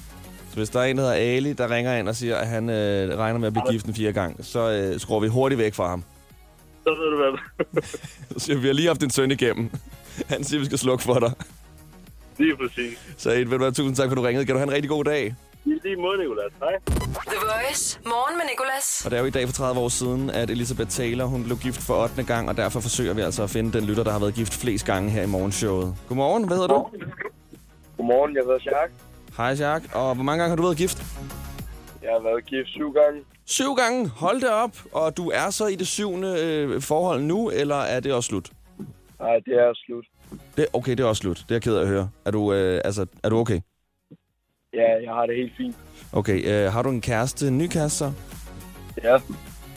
Så 0.50 0.56
hvis 0.56 0.70
der 0.70 0.80
er 0.80 0.84
en, 0.84 0.96
der 0.96 1.02
hedder 1.02 1.16
Ali, 1.16 1.52
der 1.52 1.70
ringer 1.70 1.96
ind 1.96 2.08
og 2.08 2.16
siger, 2.16 2.36
at 2.36 2.46
han 2.46 2.70
øh, 2.70 3.18
regner 3.18 3.38
med 3.38 3.46
at 3.46 3.52
blive 3.52 3.72
gift 3.72 3.86
en 3.86 3.94
fire 3.94 4.12
gang, 4.12 4.44
så 4.44 4.70
øh, 4.70 5.00
skruer 5.00 5.20
vi 5.20 5.28
hurtigt 5.28 5.58
væk 5.58 5.74
fra 5.74 5.88
ham. 5.88 6.04
Så 6.84 6.90
ved 6.90 7.10
du 7.10 7.16
hvad. 7.16 7.82
Så 8.32 8.38
siger 8.38 8.56
vi, 8.56 8.62
vi 8.62 8.66
har 8.66 8.74
lige 8.74 8.86
haft 8.86 9.02
en 9.02 9.10
søn 9.10 9.30
igennem. 9.30 9.70
Han 10.28 10.44
siger, 10.44 10.60
vi 10.60 10.64
skal 10.66 10.78
slukke 10.78 11.04
for 11.04 11.18
dig. 11.18 11.32
Lige 12.38 12.56
præcis. 12.56 13.14
Så 13.16 13.30
Ed, 13.30 13.36
ved 13.36 13.44
du 13.44 13.58
hvad, 13.58 13.72
tusind 13.72 13.96
tak, 13.96 14.08
for 14.08 14.14
du 14.14 14.22
ringede. 14.22 14.46
Kan 14.46 14.54
du 14.54 14.58
have 14.58 14.68
en 14.68 14.72
rigtig 14.74 14.88
god 14.90 15.04
dag? 15.04 15.34
I 15.68 15.78
lige 15.84 15.96
måde, 15.96 16.18
Nicolas. 16.18 16.52
Hej. 16.58 16.74
The 17.32 17.38
Voice. 17.52 18.00
Morgen 18.04 18.36
med 18.38 18.44
Nicolas. 18.52 19.02
Og 19.04 19.10
det 19.10 19.16
er 19.16 19.20
jo 19.20 19.26
i 19.26 19.30
dag 19.30 19.46
for 19.46 19.52
30 19.52 19.80
år 19.80 19.88
siden, 19.88 20.30
at 20.30 20.50
Elisabeth 20.50 20.90
Taylor 20.90 21.24
hun 21.24 21.44
blev 21.44 21.58
gift 21.58 21.82
for 21.86 21.94
8. 22.02 22.22
gang, 22.22 22.48
og 22.48 22.56
derfor 22.56 22.80
forsøger 22.80 23.14
vi 23.14 23.20
altså 23.20 23.42
at 23.42 23.50
finde 23.50 23.72
den 23.72 23.84
lytter, 23.84 24.04
der 24.04 24.10
har 24.10 24.18
været 24.18 24.34
gift 24.34 24.54
flest 24.54 24.86
gange 24.86 25.10
her 25.10 25.22
i 25.22 25.26
morgenshowet. 25.26 25.94
Godmorgen, 26.08 26.46
hvad 26.46 26.56
hedder 26.56 26.68
du? 26.68 26.86
Godmorgen, 27.96 28.36
jeg 28.36 28.42
hedder 28.42 28.58
Jacques. 28.64 29.00
Hej 29.36 29.46
Jacques, 29.46 29.94
og 29.94 30.14
hvor 30.14 30.24
mange 30.24 30.38
gange 30.42 30.50
har 30.50 30.56
du 30.56 30.62
været 30.62 30.76
gift? 30.76 30.98
Jeg 32.02 32.10
har 32.12 32.22
været 32.22 32.44
gift 32.46 32.68
syv 32.68 32.92
gange. 32.92 33.20
Syv 33.46 33.74
gange, 33.74 34.08
hold 34.08 34.40
det 34.40 34.50
op. 34.50 34.76
Og 34.92 35.16
du 35.16 35.30
er 35.30 35.50
så 35.50 35.66
i 35.66 35.74
det 35.74 35.86
syvende 35.86 36.30
øh, 36.44 36.82
forhold 36.82 37.22
nu, 37.22 37.50
eller 37.50 37.76
er 37.76 38.00
det 38.00 38.12
også 38.12 38.28
slut? 38.28 38.50
Nej, 39.20 39.36
det 39.46 39.54
er 39.54 39.72
slut. 39.86 40.04
Det, 40.56 40.66
okay, 40.72 40.90
det 40.90 41.00
er 41.00 41.04
også 41.04 41.20
slut. 41.20 41.36
Det 41.36 41.50
er 41.50 41.54
jeg 41.54 41.62
ked 41.62 41.76
af 41.76 41.82
at 41.82 41.88
høre. 41.88 42.08
Er 42.24 42.30
du, 42.30 42.52
øh, 42.52 42.80
altså, 42.84 43.06
er 43.24 43.28
du 43.28 43.36
okay? 43.36 43.60
Ja, 44.74 45.02
jeg 45.04 45.12
har 45.14 45.26
det 45.26 45.36
helt 45.36 45.52
fint. 45.56 45.76
Okay, 46.12 46.46
øh, 46.66 46.72
har 46.72 46.82
du 46.82 46.88
en 46.90 47.00
kæreste, 47.00 47.48
en 47.48 47.58
ny 47.58 47.66
kæreste 47.66 47.98
så? 47.98 48.12
Ja. 49.02 49.18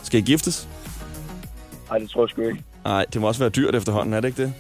Skal 0.04 0.20
I 0.20 0.24
giftes? 0.24 0.70
Nej, 1.90 1.98
det 2.00 2.10
tror 2.10 2.22
jeg 2.24 2.30
sgu 2.30 2.42
ikke. 2.42 2.64
Nej, 2.84 3.06
det 3.14 3.22
må 3.22 3.28
også 3.28 3.40
være 3.40 3.50
dyrt 3.50 3.76
efterhånden, 3.76 4.14
er 4.14 4.20
det 4.22 4.28
ikke 4.28 4.42
det? 4.44 4.54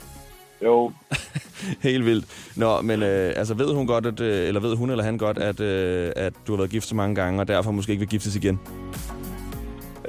Jo, 0.63 0.91
Helt 1.89 2.05
vildt. 2.05 2.25
Nå, 2.55 2.81
men 2.81 3.03
øh, 3.03 3.33
altså 3.35 3.53
ved 3.53 3.73
hun 3.73 3.87
godt, 3.87 4.05
at, 4.05 4.19
øh, 4.19 4.47
eller 4.47 4.61
ved 4.61 4.75
hun 4.75 4.89
eller 4.89 5.03
han 5.03 5.17
godt, 5.17 5.37
at, 5.37 5.59
øh, 5.59 6.11
at 6.15 6.33
du 6.47 6.51
har 6.51 6.57
været 6.57 6.69
gift 6.69 6.85
så 6.87 6.95
mange 6.95 7.15
gange, 7.15 7.39
og 7.41 7.47
derfor 7.47 7.71
måske 7.71 7.91
ikke 7.91 7.99
vil 7.99 8.09
giftes 8.09 8.35
igen? 8.35 8.59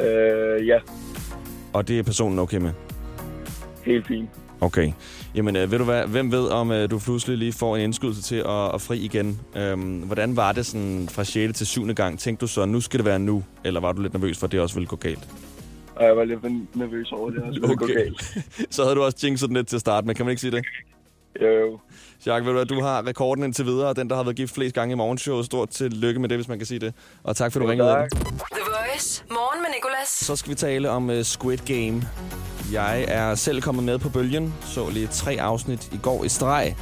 øh, 0.01 0.67
ja, 0.67 0.79
Og 1.73 1.89
det 1.89 1.99
er 1.99 2.03
personen 2.03 2.39
okay 2.39 2.59
med? 2.59 2.73
helt 3.85 4.07
fint. 4.07 4.31
Okay. 4.63 4.93
Jamen, 5.35 5.57
øh, 5.57 5.71
ved 5.71 5.79
du 5.79 5.85
hvad, 5.85 6.07
hvem 6.07 6.33
ved, 6.33 6.49
om 6.49 6.71
øh, 6.71 6.91
du 6.91 6.99
pludselig 6.99 7.39
lige 7.39 7.53
får 7.53 7.77
en 7.77 7.83
indskydelse 7.83 8.23
til 8.23 8.37
at, 8.37 8.75
at 8.75 8.81
fri 8.81 8.99
igen? 8.99 9.41
Øhm, 9.57 9.99
hvordan 9.99 10.37
var 10.37 10.53
det 10.53 10.67
sådan 10.67 11.09
fra 11.11 11.25
6. 11.25 11.59
til 11.59 11.67
7. 11.67 11.95
gang? 11.95 12.19
Tænkte 12.19 12.41
du 12.41 12.47
så, 12.47 12.65
nu 12.65 12.81
skal 12.81 12.99
det 12.99 13.07
være 13.07 13.19
nu? 13.19 13.45
Eller 13.65 13.81
var 13.81 13.93
du 13.93 14.03
lidt 14.03 14.13
nervøs 14.13 14.39
for, 14.39 14.47
at 14.47 14.53
det 14.53 14.61
også 14.61 14.75
ville 14.75 14.87
gå 14.87 14.97
galt? 14.97 15.29
Og 15.95 16.05
jeg 16.05 16.17
var 16.17 16.25
lidt 16.25 16.43
nervøs 16.77 17.13
over 17.13 17.31
det, 17.31 17.43
og 17.43 17.55
skulle 17.55 17.73
okay. 17.73 17.87
gå 17.87 17.93
galt. 17.93 18.39
så 18.75 18.83
havde 18.83 18.95
du 18.95 19.03
også 19.03 19.19
jinxet 19.23 19.49
den 19.49 19.57
lidt 19.57 19.69
til 19.69 19.77
at 19.77 19.81
starte 19.81 20.07
med, 20.07 20.15
kan 20.15 20.27
man 20.27 20.31
ikke 20.31 20.41
sige 20.41 20.51
det? 20.51 20.65
Jo, 21.41 21.49
jo. 21.49 21.79
Jacques, 22.27 22.47
ved 22.47 22.53
du 22.53 22.59
hvad, 22.59 22.67
du 22.67 22.81
har 22.81 23.07
rekorden 23.07 23.45
indtil 23.45 23.67
videre, 23.67 23.89
og 23.89 23.97
den, 23.97 24.11
der 24.11 24.17
har 24.17 24.23
været 24.23 24.37
gift 24.37 24.55
flest 24.55 24.75
gange 24.75 24.93
i 24.93 24.97
morgenshowet. 24.97 25.47
Stort 25.47 25.69
tillykke 25.69 26.21
med 26.21 26.29
det, 26.29 26.39
hvis 26.39 26.49
man 26.49 26.59
kan 26.59 26.67
sige 26.67 26.79
det. 26.79 26.95
Og 27.23 27.37
tak 27.37 27.53
for, 27.53 27.61
at 27.61 27.65
du 27.65 27.71
ringede. 27.71 28.09
Voice. 29.03 29.25
Morgen 29.31 29.63
med 29.63 29.71
Nicolas. 29.75 30.09
Så 30.09 30.37
skal 30.37 30.51
vi 30.51 30.55
tale 30.55 30.91
om 30.91 31.11
uh, 31.11 31.23
Squid 31.23 31.59
Game. 31.59 32.09
Jeg 32.73 33.05
er 33.09 33.35
selv 33.35 33.63
kommet 33.63 33.85
med 33.85 33.99
på 33.99 34.09
bølgen. 34.09 34.55
Så 34.63 34.91
lige 34.91 35.07
tre 35.07 35.37
afsnit 35.41 35.93
i 35.93 35.99
går 36.03 36.25
i 36.25 36.29
streg. 36.29 36.77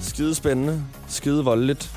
Skide 0.00 0.34
spændende. 0.34 0.84
Skide 1.08 1.44
voldeligt. 1.44 1.90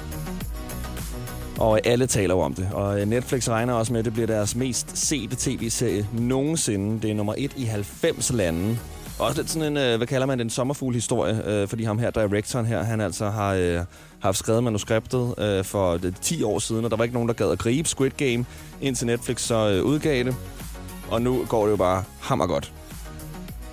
Og 1.59 1.79
alle 1.85 2.07
taler 2.07 2.35
om 2.35 2.53
det. 2.53 2.69
Og 2.73 3.01
øh, 3.01 3.07
Netflix 3.07 3.49
regner 3.49 3.73
også 3.73 3.93
med, 3.93 3.99
at 3.99 4.05
det 4.05 4.13
bliver 4.13 4.27
deres 4.27 4.55
mest 4.55 4.97
sete 4.97 5.35
tv-serie 5.39 6.07
nogensinde. 6.13 7.01
Det 7.01 7.11
er 7.11 7.15
nummer 7.15 7.33
et 7.37 7.53
i 7.57 7.63
90 7.63 8.31
lande. 8.33 8.79
Også 9.19 9.41
lidt 9.41 9.49
sådan 9.49 9.71
en, 9.71 9.77
øh, 9.77 9.97
hvad 9.97 10.07
kalder 10.07 10.27
man 10.27 10.37
det, 10.37 10.43
en 10.43 10.49
sommerfuglhistorie, 10.49 11.41
øh, 11.45 11.67
fordi 11.67 11.83
ham 11.83 11.99
her, 11.99 12.11
directoren 12.11 12.65
her, 12.65 12.83
han 12.83 13.01
altså 13.01 13.29
har 13.29 13.53
øh, 13.53 13.79
haft 14.19 14.37
skrevet 14.37 14.63
manuskriptet 14.63 15.33
øh, 15.37 15.63
for 15.63 15.93
øh, 15.93 16.01
det, 16.01 16.15
10 16.21 16.43
år 16.43 16.59
siden, 16.59 16.85
og 16.85 16.91
der 16.91 16.97
var 16.97 17.03
ikke 17.03 17.13
nogen, 17.13 17.29
der 17.29 17.33
gad 17.33 17.51
at 17.51 17.59
gribe 17.59 17.87
Squid 17.87 18.11
Game, 18.11 18.45
indtil 18.81 19.07
Netflix 19.07 19.41
så 19.41 19.69
øh, 19.69 19.83
udgav 19.83 20.23
det. 20.23 20.35
Og 21.11 21.21
nu 21.21 21.45
går 21.49 21.63
det 21.63 21.71
jo 21.71 21.77
bare 21.77 22.03
hammergodt. 22.19 22.73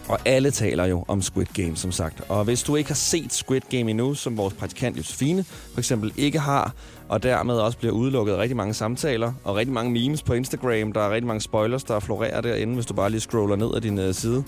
Og 0.08 0.18
alle 0.24 0.50
taler 0.50 0.84
jo 0.84 1.04
om 1.08 1.22
Squid 1.22 1.46
Game, 1.54 1.76
som 1.76 1.92
sagt. 1.92 2.22
Og 2.28 2.44
hvis 2.44 2.62
du 2.62 2.76
ikke 2.76 2.90
har 2.90 2.94
set 2.94 3.32
Squid 3.32 3.60
Game 3.70 3.90
endnu, 3.90 4.14
som 4.14 4.36
vores 4.36 4.54
praktikant 4.54 4.96
Josefine 4.96 5.44
for 5.44 5.78
eksempel 5.78 6.12
ikke 6.16 6.38
har, 6.38 6.74
og 7.08 7.22
dermed 7.22 7.54
også 7.54 7.78
bliver 7.78 7.92
udelukket 7.92 8.38
rigtig 8.38 8.56
mange 8.56 8.74
samtaler, 8.74 9.32
og 9.44 9.56
rigtig 9.56 9.72
mange 9.72 9.92
memes 9.92 10.22
på 10.22 10.32
Instagram, 10.32 10.92
der 10.92 11.00
er 11.00 11.10
rigtig 11.10 11.26
mange 11.26 11.40
spoilers, 11.40 11.84
der 11.84 12.00
florerer 12.00 12.40
derinde, 12.40 12.74
hvis 12.74 12.86
du 12.86 12.94
bare 12.94 13.10
lige 13.10 13.20
scroller 13.20 13.56
ned 13.56 13.74
ad 13.76 13.80
din 13.80 13.98
uh, 13.98 14.14
side, 14.14 14.44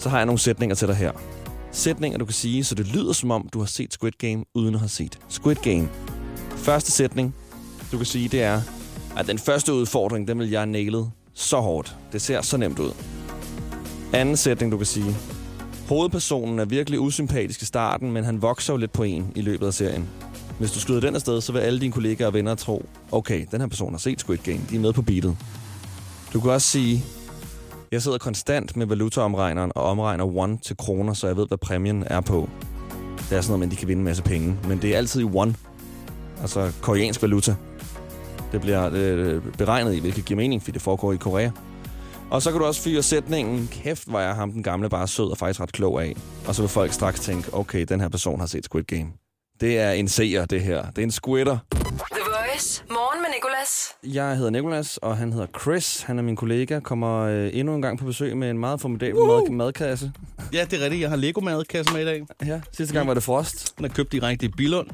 så 0.00 0.08
har 0.08 0.16
jeg 0.16 0.26
nogle 0.26 0.38
sætninger 0.38 0.76
til 0.76 0.88
dig 0.88 0.96
her. 0.96 1.12
Sætninger, 1.72 2.18
du 2.18 2.24
kan 2.24 2.34
sige, 2.34 2.64
så 2.64 2.74
det 2.74 2.86
lyder 2.86 3.12
som 3.12 3.30
om, 3.30 3.48
du 3.52 3.58
har 3.58 3.66
set 3.66 3.92
Squid 3.92 4.12
Game, 4.18 4.44
uden 4.54 4.74
at 4.74 4.80
have 4.80 4.88
set 4.88 5.18
Squid 5.28 5.56
Game. 5.56 5.88
Første 6.56 6.92
sætning, 6.92 7.34
du 7.92 7.96
kan 7.96 8.06
sige, 8.06 8.28
det 8.28 8.42
er, 8.42 8.62
at 9.16 9.26
den 9.26 9.38
første 9.38 9.72
udfordring, 9.72 10.28
den 10.28 10.38
vil 10.38 10.50
jeg 10.50 10.60
have 10.60 10.70
nailet 10.70 11.10
så 11.34 11.60
hårdt. 11.60 11.96
Det 12.12 12.22
ser 12.22 12.42
så 12.42 12.56
nemt 12.56 12.78
ud. 12.78 12.90
Anden 14.12 14.36
sætning, 14.36 14.72
du 14.72 14.76
kan 14.76 14.86
sige. 14.86 15.16
Hovedpersonen 15.88 16.58
er 16.58 16.64
virkelig 16.64 17.00
usympatisk 17.00 17.62
i 17.62 17.64
starten, 17.64 18.12
men 18.12 18.24
han 18.24 18.42
vokser 18.42 18.72
jo 18.72 18.76
lidt 18.76 18.92
på 18.92 19.02
en 19.02 19.32
i 19.34 19.40
løbet 19.40 19.66
af 19.66 19.74
serien. 19.74 20.08
Hvis 20.58 20.72
du 20.72 20.80
skyder 20.80 21.00
den 21.00 21.14
afsted, 21.14 21.40
så 21.40 21.52
vil 21.52 21.60
alle 21.60 21.80
dine 21.80 21.92
kollegaer 21.92 22.26
og 22.26 22.34
venner 22.34 22.54
tro, 22.54 22.88
okay, 23.12 23.46
den 23.50 23.60
her 23.60 23.68
person 23.68 23.92
har 23.92 23.98
set 23.98 24.20
Squid 24.20 24.38
Game, 24.38 24.60
de 24.70 24.76
er 24.76 24.80
med 24.80 24.92
på 24.92 25.02
beatet. 25.02 25.36
Du 26.32 26.40
kan 26.40 26.50
også 26.50 26.68
sige, 26.68 27.04
jeg 27.92 28.02
sidder 28.02 28.18
konstant 28.18 28.76
med 28.76 28.86
valutaomregneren 28.86 29.72
og 29.74 29.82
omregner 29.82 30.36
one 30.36 30.58
til 30.58 30.76
kroner, 30.76 31.12
så 31.12 31.26
jeg 31.26 31.36
ved, 31.36 31.48
hvad 31.48 31.58
præmien 31.58 32.04
er 32.06 32.20
på. 32.20 32.48
Det 33.30 33.36
er 33.36 33.40
sådan 33.40 33.50
noget, 33.50 33.60
man 33.60 33.70
de 33.70 33.76
kan 33.76 33.88
vinde 33.88 34.00
en 34.00 34.04
masse 34.04 34.22
penge. 34.22 34.56
Men 34.68 34.82
det 34.82 34.94
er 34.94 34.96
altid 34.96 35.20
i 35.20 35.24
one. 35.24 35.54
Altså 36.40 36.72
koreansk 36.82 37.22
valuta. 37.22 37.54
Det 38.52 38.60
bliver 38.60 38.90
øh, 38.92 39.42
beregnet 39.58 39.94
i, 39.94 40.00
hvilket 40.00 40.24
giver 40.24 40.36
mening, 40.36 40.62
fordi 40.62 40.72
det 40.72 40.82
foregår 40.82 41.12
i 41.12 41.16
Korea. 41.16 41.50
Og 42.30 42.42
så 42.42 42.50
kan 42.50 42.60
du 42.60 42.66
også 42.66 42.82
fyre 42.82 43.02
sætningen, 43.02 43.68
kæft, 43.72 44.12
var 44.12 44.20
jeg 44.20 44.34
ham 44.34 44.52
den 44.52 44.62
gamle 44.62 44.88
bare 44.88 45.08
sød 45.08 45.30
og 45.30 45.38
faktisk 45.38 45.60
ret 45.60 45.72
klog 45.72 46.02
af. 46.02 46.16
Og 46.46 46.54
så 46.54 46.62
vil 46.62 46.68
folk 46.68 46.92
straks 46.92 47.20
tænke, 47.20 47.54
okay, 47.54 47.84
den 47.88 48.00
her 48.00 48.08
person 48.08 48.40
har 48.40 48.46
set 48.46 48.64
Squid 48.64 48.84
Game. 48.84 49.06
Det 49.60 49.78
er 49.78 49.90
en 49.90 50.08
seer, 50.08 50.44
det 50.44 50.62
her. 50.62 50.90
Det 50.90 50.98
er 50.98 51.02
en 51.02 51.10
squitter. 51.10 51.58
Voice. 52.60 52.82
Morgen 52.90 53.22
med 53.22 53.28
Nicolas. 53.34 53.88
Jeg 54.14 54.36
hedder 54.36 54.50
Nikolas, 54.50 54.96
og 54.96 55.16
han 55.16 55.32
hedder 55.32 55.46
Chris. 55.60 56.02
Han 56.02 56.18
er 56.18 56.22
min 56.22 56.36
kollega. 56.36 56.80
Kommer 56.80 57.18
øh, 57.20 57.50
endnu 57.52 57.74
en 57.74 57.82
gang 57.82 57.98
på 57.98 58.04
besøg 58.04 58.36
med 58.36 58.50
en 58.50 58.58
meget 58.58 58.80
formidabel 58.80 59.14
mad- 59.20 59.50
madkasse. 59.50 60.12
Ja, 60.52 60.64
det 60.70 60.80
er 60.80 60.84
rigtigt. 60.84 61.00
Jeg 61.02 61.10
har 61.10 61.16
Lego-madkasse 61.16 61.92
med 61.92 62.02
i 62.02 62.04
dag. 62.04 62.22
Ja, 62.46 62.60
sidste 62.72 62.94
gang 62.94 63.08
var 63.08 63.14
det 63.14 63.22
Frost. 63.22 63.76
Den 63.78 63.84
er 63.84 63.88
købt 63.88 64.12
direkte 64.12 64.46
i 64.46 64.48
Billund. 64.48 64.86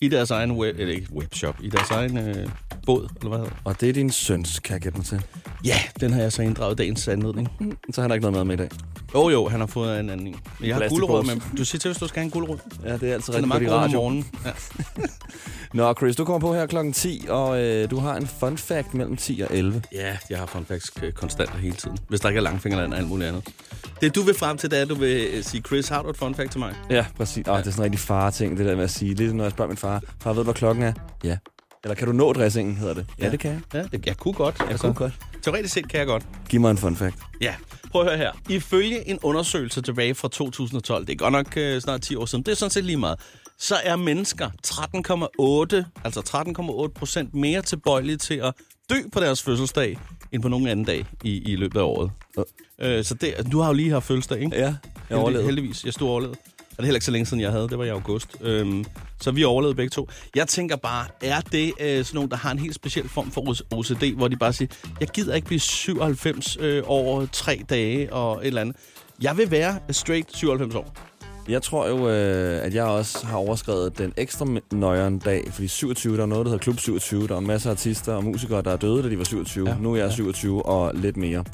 I 0.00 0.08
deres 0.08 0.30
egen 0.30 0.52
web, 0.52 0.76
eller 0.78 0.94
ikke 0.94 1.12
webshop, 1.12 1.56
i 1.62 1.68
deres 1.68 1.90
egen 1.90 2.18
øh, 2.18 2.48
båd, 2.86 3.08
eller 3.16 3.28
hvad 3.28 3.38
hedder 3.38 3.50
det? 3.50 3.58
Og 3.64 3.80
det 3.80 3.88
er 3.88 3.92
din 3.92 4.10
søns, 4.10 4.58
kan 4.58 4.72
jeg 4.74 4.80
gætte 4.82 4.98
mig 4.98 5.06
til. 5.06 5.22
Ja, 5.64 5.76
den 6.00 6.12
har 6.12 6.20
jeg 6.22 6.32
så 6.32 6.42
inddraget 6.42 6.78
dagens 6.78 7.08
anledning. 7.08 7.48
Så 7.94 8.00
har 8.00 8.08
han 8.08 8.12
ikke 8.16 8.30
noget 8.30 8.36
mad 8.36 8.44
med 8.44 8.54
i 8.54 8.68
dag. 8.68 8.68
Jo 9.14 9.22
oh, 9.22 9.32
jo, 9.32 9.48
han 9.48 9.60
har 9.60 9.66
fået 9.66 10.00
en 10.00 10.10
anden 10.10 10.26
en. 10.26 10.36
Jeg 10.64 10.74
har 10.76 10.88
gulerod 10.88 11.24
med. 11.24 11.36
Du 11.58 11.64
siger 11.64 11.78
til, 11.78 11.88
hvis 11.88 11.98
du 11.98 12.08
skal 12.08 12.20
have 12.20 12.24
en 12.24 12.30
gulerod. 12.30 12.58
Ja, 12.84 12.92
det 12.96 13.10
er 13.10 13.14
altid 13.14 13.34
rigtig 13.34 13.48
meget 13.48 13.62
godt 13.62 13.62
i 13.62 13.66
god 13.66 13.74
om 13.76 13.82
radio. 13.82 13.98
morgenen. 13.98 14.26
Ja. 14.44 14.50
Nå, 15.76 15.94
Chris, 15.94 16.16
du 16.16 16.24
kommer 16.24 16.40
på 16.40 16.54
her 16.54 16.66
klokken 16.66 16.92
10, 16.92 17.26
og 17.28 17.62
øh, 17.62 17.90
du 17.90 17.96
har 17.96 18.16
en 18.16 18.26
fun 18.26 18.58
fact 18.58 18.94
mellem 18.94 19.16
10 19.16 19.40
og 19.40 19.56
11. 19.56 19.82
ja, 19.92 20.16
jeg 20.30 20.38
har 20.38 20.46
fun 20.46 20.64
facts 20.64 20.92
øh, 21.02 21.12
konstant 21.12 21.50
og 21.50 21.58
hele 21.58 21.76
tiden. 21.76 21.98
Hvis 22.08 22.20
der 22.20 22.28
ikke 22.28 22.38
er 22.38 22.42
langfingerland 22.42 22.92
og 22.92 22.98
alt 22.98 23.08
muligt 23.08 23.28
andet. 23.28 23.48
Det 24.00 24.14
du 24.14 24.22
vil 24.22 24.34
frem 24.34 24.58
til, 24.58 24.70
det 24.70 24.78
er, 24.78 24.82
at 24.82 24.88
du 24.88 24.94
vil 24.94 25.28
øh, 25.32 25.42
sige, 25.42 25.62
Chris, 25.66 25.88
har 25.88 26.02
du 26.02 26.10
et 26.10 26.16
fun 26.16 26.34
fact 26.34 26.50
til 26.50 26.58
mig? 26.58 26.74
Ja, 26.90 27.06
præcis. 27.16 27.48
Åh, 27.48 27.58
det 27.58 27.66
er 27.66 27.70
sådan 27.70 27.80
en 27.80 27.84
rigtig 27.84 28.00
far-ting, 28.00 28.58
det 28.58 28.66
der 28.66 28.76
med 28.76 28.84
at 28.84 28.90
sige. 28.90 29.14
Lidt 29.14 29.34
når 29.34 29.44
jeg 29.44 29.50
spørger 29.50 29.68
min 29.68 29.76
far, 29.76 30.02
far, 30.22 30.32
ved 30.32 30.36
du, 30.36 30.44
hvad 30.44 30.54
klokken 30.54 30.84
er? 30.84 30.92
Ja. 31.24 31.36
Eller 31.84 31.94
kan 31.94 32.06
du 32.06 32.12
nå 32.12 32.32
dressingen, 32.32 32.76
hedder 32.76 32.94
det? 32.94 33.06
Ja, 33.20 33.30
det 33.30 33.40
kan 33.40 33.50
jeg. 33.50 33.60
Ja, 33.74 33.82
det, 33.82 34.06
jeg 34.06 34.16
kunne 34.16 34.34
godt. 34.34 34.62
Jeg 34.70 34.80
kunne 34.80 34.94
godt. 34.94 35.12
Teoretisk 35.42 35.74
set 35.74 35.88
kan 35.88 35.98
jeg 35.98 36.06
godt. 36.06 36.26
Giv 36.48 36.60
mig 36.60 36.70
en 36.70 36.78
fun 36.78 36.96
fact. 36.96 37.16
Ja, 37.40 37.54
prøv 37.90 38.02
at 38.02 38.08
høre 38.08 38.18
her. 38.18 38.32
Ifølge 38.48 39.08
en 39.08 39.18
undersøgelse 39.22 39.82
tilbage 39.82 40.14
fra 40.14 40.28
2012, 40.28 41.06
det 41.06 41.12
er 41.12 41.16
godt 41.16 41.32
nok 41.32 41.56
øh, 41.56 41.80
snart 41.80 42.02
10 42.02 42.16
år 42.16 42.26
siden, 42.26 42.44
det 42.44 42.52
er 42.52 42.56
sådan 42.56 42.70
set 42.70 42.84
lige 42.84 42.96
meget, 42.96 43.18
så 43.58 43.74
er 43.84 43.96
mennesker 43.96 44.50
13,8, 44.66 46.00
altså 46.04 46.20
13,8 46.90 46.98
procent 46.98 47.34
mere 47.34 47.62
tilbøjelige 47.62 48.16
til 48.16 48.34
at 48.34 48.54
dø 48.90 48.96
på 49.12 49.20
deres 49.20 49.42
fødselsdag, 49.42 49.98
end 50.32 50.42
på 50.42 50.48
nogen 50.48 50.66
anden 50.68 50.84
dag 50.86 51.04
i, 51.24 51.52
i 51.52 51.56
løbet 51.56 51.78
af 51.78 51.84
året. 51.84 52.10
Øh, 52.80 53.04
så 53.04 53.14
det, 53.14 53.34
du 53.52 53.60
har 53.60 53.66
jo 53.68 53.74
lige 53.74 53.90
haft 53.90 54.06
fødselsdag, 54.06 54.40
ikke? 54.40 54.56
Ja, 54.56 54.62
jeg 54.62 54.74
Heldig- 55.08 55.16
overlevede. 55.22 55.46
Heldigvis, 55.46 55.84
jeg 55.84 55.92
stod 55.92 56.08
overlevet. 56.08 56.36
Og 56.58 56.82
det 56.82 56.82
er 56.82 56.86
heller 56.86 56.96
ikke 56.96 57.04
så 57.06 57.10
længe 57.10 57.26
siden, 57.26 57.40
jeg 57.40 57.50
havde. 57.52 57.68
Det 57.68 57.78
var 57.78 57.84
i 57.84 57.88
august. 57.88 58.36
Øhm, 58.40 58.84
så 59.20 59.30
vi 59.30 59.44
overlevede 59.44 59.74
begge 59.76 59.90
to. 59.90 60.08
Jeg 60.34 60.48
tænker 60.48 60.76
bare, 60.76 61.06
er 61.22 61.40
det 61.40 61.72
øh, 61.80 62.04
sådan 62.04 62.14
nogen, 62.14 62.30
der 62.30 62.36
har 62.36 62.50
en 62.50 62.58
helt 62.58 62.74
speciel 62.74 63.08
form 63.08 63.30
for 63.30 63.54
OCD, 63.74 64.14
hvor 64.16 64.28
de 64.28 64.36
bare 64.36 64.52
siger, 64.52 64.68
jeg 65.00 65.08
gider 65.08 65.34
ikke 65.34 65.46
blive 65.46 65.60
97 65.60 66.56
øh, 66.60 66.82
over 66.86 67.26
tre 67.32 67.60
dage 67.70 68.12
og 68.12 68.38
et 68.40 68.46
eller 68.46 68.60
andet. 68.60 68.76
Jeg 69.22 69.36
vil 69.36 69.50
være 69.50 69.78
straight 69.90 70.36
97 70.36 70.74
år. 70.74 70.94
Jeg 71.48 71.62
tror 71.62 71.88
jo, 71.88 72.08
øh, 72.08 72.64
at 72.64 72.74
jeg 72.74 72.84
også 72.84 73.26
har 73.26 73.36
overskrevet 73.36 73.98
den 73.98 74.12
ekstra 74.16 74.46
nøjeren 74.72 75.18
dag, 75.18 75.44
fordi 75.50 75.68
27, 75.68 76.16
der 76.16 76.22
er 76.22 76.26
noget, 76.26 76.44
der 76.46 76.50
hedder 76.50 76.62
Klub 76.62 76.78
27. 76.78 77.26
Der 77.28 77.36
er 77.36 77.40
masser 77.40 77.70
af 77.70 77.74
artister 77.74 78.14
og 78.14 78.24
musikere, 78.24 78.62
der 78.62 78.70
er 78.72 78.76
døde, 78.76 79.02
da 79.02 79.08
de 79.10 79.18
var 79.18 79.24
27. 79.24 79.68
Ja, 79.68 79.76
nu 79.80 79.92
er 79.92 79.96
jeg 79.96 80.06
ja. 80.08 80.12
27 80.14 80.66
og 80.66 80.94
lidt 80.94 81.16
mere. 81.16 81.44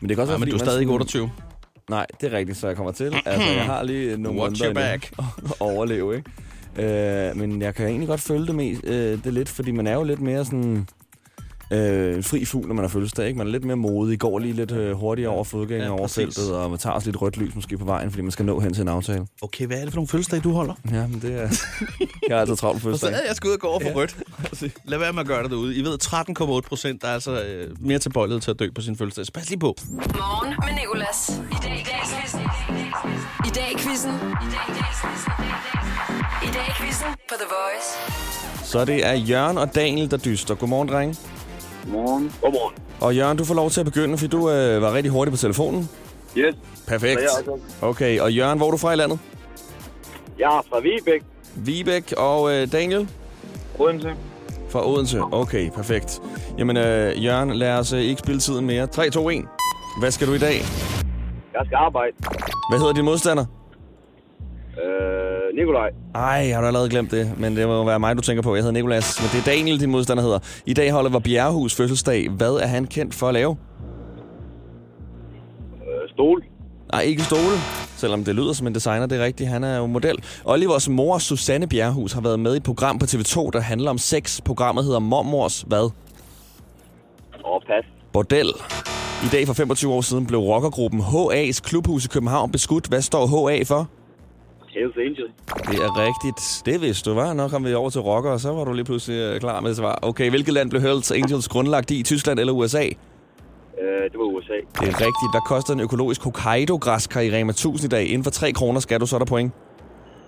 Men 0.00 0.08
det 0.08 0.16
kan 0.16 0.22
også 0.22 0.32
Ja, 0.32 0.38
være, 0.38 0.40
men 0.40 0.48
du 0.48 0.54
er 0.54 0.58
stadig 0.58 0.80
ikke 0.80 0.88
sådan- 0.88 0.94
28. 0.94 1.30
Nej, 1.90 2.06
det 2.20 2.32
er 2.32 2.36
rigtigt, 2.36 2.58
så 2.58 2.66
jeg 2.66 2.76
kommer 2.76 2.92
til. 2.92 3.14
Altså, 3.26 3.48
jeg 3.50 3.64
har 3.64 3.82
lige 3.82 4.16
nogle 4.16 4.40
Watch 4.42 4.64
måneder 4.64 4.92
endnu 4.92 5.24
at 5.50 5.54
overleve, 5.60 6.16
ikke? 6.16 7.30
Øh, 7.30 7.36
men 7.36 7.62
jeg 7.62 7.74
kan 7.74 7.86
egentlig 7.86 8.08
godt 8.08 8.20
følge 8.20 8.46
det, 8.46 8.54
mest, 8.54 8.84
øh, 8.84 9.24
det 9.24 9.32
lidt, 9.34 9.48
fordi 9.48 9.70
man 9.70 9.86
er 9.86 9.94
jo 9.94 10.02
lidt 10.02 10.20
mere 10.20 10.44
sådan... 10.44 10.88
Øh, 11.70 12.16
en 12.16 12.22
fri 12.22 12.44
fugl, 12.44 12.66
når 12.68 12.74
man 12.74 12.84
har 12.84 12.88
fødselsdag, 12.88 13.26
ikke? 13.26 13.38
Man 13.38 13.46
er 13.46 13.50
lidt 13.50 13.64
mere 13.64 13.76
modig, 13.76 14.18
går 14.18 14.38
lige 14.38 14.52
lidt 14.54 14.70
øh, 14.72 14.92
hurtigere 14.96 15.30
over 15.32 15.44
fodgænger 15.44 15.84
Ja, 15.86 15.92
over 15.92 16.08
feltet, 16.08 16.52
og 16.54 16.70
man 16.70 16.78
tager 16.78 16.94
også 16.94 17.08
lidt 17.08 17.22
rødt 17.22 17.36
lys 17.36 17.54
måske 17.54 17.78
på 17.78 17.84
vejen, 17.84 18.10
fordi 18.10 18.22
man 18.22 18.30
skal 18.30 18.44
nå 18.44 18.60
hen 18.60 18.74
til 18.74 18.82
en 18.82 18.88
aftale. 18.88 19.26
Okay, 19.42 19.66
hvad 19.66 19.76
er 19.76 19.80
det 19.82 19.90
for 19.92 19.96
nogle 19.96 20.08
fødselsdage, 20.08 20.40
du 20.42 20.52
holder? 20.52 20.74
Ja, 20.92 21.06
men 21.06 21.20
det 21.22 21.34
er... 21.34 21.48
jeg 22.28 22.36
har 22.36 22.40
altid 22.40 22.56
travlt 22.56 22.76
på 22.76 22.80
Så 22.80 22.84
fødselsdag. 22.90 23.12
er 23.12 23.26
jeg 23.26 23.36
skal 23.36 23.48
ud 23.48 23.54
og 23.54 23.60
gå 23.60 23.66
over 23.66 23.80
for 23.80 23.88
Ja. 23.88 23.94
rødt. 23.94 24.16
Lad 24.84 24.98
være 24.98 25.12
med 25.12 25.20
at 25.20 25.26
gøre 25.26 25.42
det 25.42 25.50
derude. 25.50 25.76
I 25.76 25.80
ved, 25.84 25.98
13,8 26.04 26.68
procent 26.68 27.02
der 27.02 27.08
er 27.08 27.12
altså 27.14 27.42
øh, 27.44 27.70
mere 27.80 27.98
tilbøjelige 27.98 28.40
til 28.40 28.50
at 28.50 28.58
dø 28.58 28.68
på 28.74 28.80
sin 28.80 28.96
fødselsdag. 28.96 29.26
Så 29.26 29.32
pas 29.32 29.48
lige 29.50 29.58
på. 29.58 29.76
Morgen 29.90 30.54
med 30.66 30.74
Nicolas. 30.82 31.40
I 31.50 31.56
dag 31.62 31.80
i 31.80 31.84
dag 31.90 32.00
quizzen. 32.20 32.40
I 33.46 33.50
dag 33.58 33.70
quizzen. 33.78 34.10
I 34.46 34.48
dag 34.56 34.66
quizzen. 34.78 35.10
I 36.42 36.50
dag 36.52 36.68
quizzen 36.80 37.06
på 37.28 37.34
The 37.40 37.48
Voice. 37.56 37.88
Så 38.70 38.84
det 38.84 39.06
er 39.06 39.12
Jørgen 39.14 39.58
og 39.58 39.74
Daniel, 39.74 40.10
der 40.10 40.16
dyster. 40.16 40.54
Godmorgen, 40.54 40.88
drenge. 40.88 41.16
Godmorgen. 41.84 42.32
Godmorgen. 42.42 42.74
Og 43.00 43.16
Jørgen, 43.16 43.38
du 43.38 43.44
får 43.44 43.54
lov 43.54 43.70
til 43.70 43.80
at 43.80 43.86
begynde, 43.86 44.18
fordi 44.18 44.30
du 44.30 44.50
øh, 44.50 44.82
var 44.82 44.92
rigtig 44.94 45.12
hurtig 45.12 45.32
på 45.32 45.38
telefonen. 45.38 45.88
Yes. 46.36 46.54
Perfekt. 46.86 47.20
Okay, 47.82 48.20
og 48.20 48.32
Jørgen, 48.32 48.58
hvor 48.58 48.66
er 48.66 48.70
du 48.70 48.76
fra 48.76 48.92
i 48.92 48.96
landet? 48.96 49.18
jeg 50.38 50.44
er 50.46 50.62
fra 50.70 50.80
Vibæk, 50.80 51.22
Vibæk 51.56 52.14
og 52.16 52.52
øh, 52.54 52.72
Daniel 52.72 53.08
Odense. 53.78 54.10
fra 54.70 54.88
Odense. 54.88 55.20
Okay, 55.32 55.70
perfekt. 55.70 56.20
Jamen, 56.58 56.76
øh, 56.76 57.24
Jørgen, 57.24 57.50
lad 57.56 57.72
os 57.72 57.92
øh, 57.92 58.00
ikke 58.00 58.18
spille 58.18 58.40
tiden 58.40 58.66
mere. 58.66 58.86
3, 58.86 59.10
2, 59.10 59.28
1. 59.30 59.44
Hvad 60.00 60.10
skal 60.10 60.26
du 60.28 60.32
i 60.32 60.38
dag? 60.38 60.54
Jeg 61.54 61.62
skal 61.66 61.76
arbejde. 61.76 62.12
Hvad 62.70 62.78
hedder 62.78 62.92
din 62.92 63.04
modstander? 63.04 63.44
Nikolaj. 65.58 65.90
Ej, 66.14 66.22
jeg 66.48 66.56
har 66.56 66.60
du 66.60 66.66
allerede 66.66 66.88
glemt 66.90 67.10
det, 67.10 67.38
men 67.38 67.56
det 67.56 67.66
må 67.66 67.84
være 67.84 68.00
mig, 68.00 68.16
du 68.16 68.22
tænker 68.22 68.42
på. 68.42 68.54
Jeg 68.54 68.62
hedder 68.62 68.72
Nikolas, 68.72 69.20
men 69.22 69.28
det 69.32 69.48
er 69.48 69.56
Daniel, 69.56 69.80
din 69.80 69.90
modstander 69.90 70.22
hedder. 70.22 70.38
I 70.66 70.74
dag 70.74 70.90
holder 70.92 71.10
Oliver 71.10 71.20
Bjerrehus 71.20 71.74
fødselsdag. 71.74 72.28
Hvad 72.30 72.52
er 72.54 72.66
han 72.66 72.84
kendt 72.86 73.14
for 73.14 73.28
at 73.28 73.34
lave? 73.34 73.56
Øh, 75.82 76.08
Stol. 76.14 76.44
Nej, 76.92 77.02
ikke 77.02 77.22
stole, 77.22 77.56
selvom 77.96 78.24
det 78.24 78.34
lyder 78.34 78.52
som 78.52 78.66
en 78.66 78.74
designer, 78.74 79.06
det 79.06 79.20
er 79.20 79.24
rigtigt. 79.24 79.48
Han 79.48 79.64
er 79.64 79.78
jo 79.78 79.86
model. 79.86 80.16
Olivers 80.44 80.88
mor, 80.88 81.18
Susanne 81.18 81.66
Bjerrehus, 81.66 82.12
har 82.12 82.20
været 82.20 82.40
med 82.40 82.54
i 82.54 82.56
et 82.56 82.62
program 82.62 82.98
på 82.98 83.04
TV2, 83.04 83.50
der 83.52 83.60
handler 83.60 83.90
om 83.90 83.98
sex. 83.98 84.40
Programmet 84.44 84.84
hedder 84.84 84.98
Mormors 84.98 85.64
hvad? 85.66 85.90
Og 87.44 87.62
pas. 87.66 87.84
Bordel. 88.12 88.52
I 89.24 89.28
dag 89.32 89.46
for 89.46 89.54
25 89.54 89.92
år 89.92 90.00
siden 90.00 90.26
blev 90.26 90.40
rockergruppen 90.40 91.00
HA's 91.00 91.60
klubhus 91.60 92.04
i 92.04 92.08
København 92.08 92.52
beskudt. 92.52 92.86
Hvad 92.86 93.02
står 93.02 93.26
HA 93.26 93.62
for? 93.62 93.88
Hells 94.74 94.96
Angel. 94.96 95.28
Det 95.46 95.78
er 95.86 95.92
rigtigt. 96.06 96.62
Det 96.66 96.80
vidste 96.80 97.10
du, 97.10 97.14
var. 97.14 97.32
Nok 97.32 97.50
kom 97.50 97.64
vi 97.64 97.74
over 97.74 97.90
til 97.90 98.00
rocker, 98.00 98.30
og 98.30 98.40
så 98.40 98.52
var 98.52 98.64
du 98.64 98.72
lige 98.72 98.84
pludselig 98.84 99.18
øh, 99.20 99.40
klar 99.40 99.60
med 99.60 99.70
et 99.70 99.76
svar. 99.76 99.98
Okay, 100.02 100.30
hvilket 100.30 100.54
land 100.54 100.70
blev 100.70 100.82
Hells 100.82 101.12
Angels 101.12 101.48
grundlagt 101.48 101.90
i? 101.90 102.02
Tyskland 102.02 102.38
eller 102.38 102.52
USA? 102.52 102.84
Øh, 102.84 104.04
det 104.10 104.18
var 104.18 104.24
USA. 104.24 104.54
Det 104.80 104.88
er 104.88 105.00
rigtigt. 105.06 105.30
Hvad 105.32 105.40
koster 105.46 105.72
en 105.74 105.80
økologisk 105.80 106.22
Hokkaido-græskar 106.24 107.20
i 107.20 107.30
Rema 107.36 107.50
1000 107.50 107.92
i 107.92 107.96
dag? 107.96 108.06
Inden 108.06 108.24
for 108.24 108.30
3 108.30 108.52
kroner 108.52 108.80
skal 108.80 109.00
du 109.00 109.06
så 109.06 109.16
er 109.16 109.18
der 109.18 109.26
point. 109.26 109.52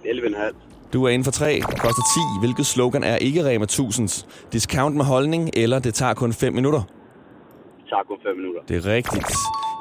11,5. 0.04 0.90
Du 0.92 1.04
er 1.04 1.08
inden 1.08 1.24
for 1.24 1.32
3, 1.32 1.60
koster 1.60 2.02
10. 2.40 2.46
Hvilket 2.46 2.66
slogan 2.66 3.04
er 3.04 3.16
ikke 3.16 3.44
Rema 3.48 3.66
1000's? 3.70 4.26
Discount 4.52 4.96
med 4.96 5.04
holdning, 5.04 5.50
eller 5.56 5.78
det 5.78 5.94
tager 5.94 6.14
kun 6.14 6.32
5 6.32 6.52
minutter? 6.52 6.82
Det 7.78 7.88
tager 7.88 8.02
kun 8.08 8.16
5 8.22 8.36
minutter. 8.36 8.60
Det 8.68 8.76
er 8.76 8.92
rigtigt. 8.92 9.32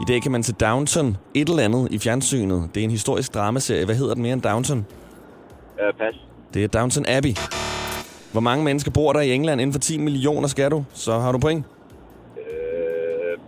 I 0.02 0.06
dag 0.08 0.22
kan 0.22 0.32
man 0.32 0.44
se 0.44 0.54
Downton 0.54 1.18
et 1.34 1.50
eller 1.50 1.64
andet 1.64 1.88
i 1.92 2.00
fjernsynet. 2.00 2.70
Det 2.76 2.80
er 2.82 2.84
en 2.84 2.92
historisk 2.92 3.34
dramaserie. 3.34 3.86
Hvad 3.86 3.96
hedder 3.96 4.14
den 4.14 4.24
mere 4.24 4.34
end 4.34 4.42
Downton? 4.42 4.86
Øh, 5.82 5.94
pas. 5.94 6.16
Det 6.54 6.64
er 6.64 6.68
Downton 6.68 7.06
Abbey. 7.08 7.34
Hvor 8.32 8.42
mange 8.42 8.64
mennesker 8.66 8.92
bor 8.92 9.14
der 9.14 9.20
i 9.20 9.32
England? 9.34 9.62
Inden 9.62 9.74
for 9.74 9.80
10 9.80 9.98
millioner 9.98 10.48
skal 10.48 10.72
du. 10.72 10.84
Så 10.94 11.20
har 11.20 11.32
du 11.32 11.38
point. 11.38 11.66
Øh, 12.38 13.40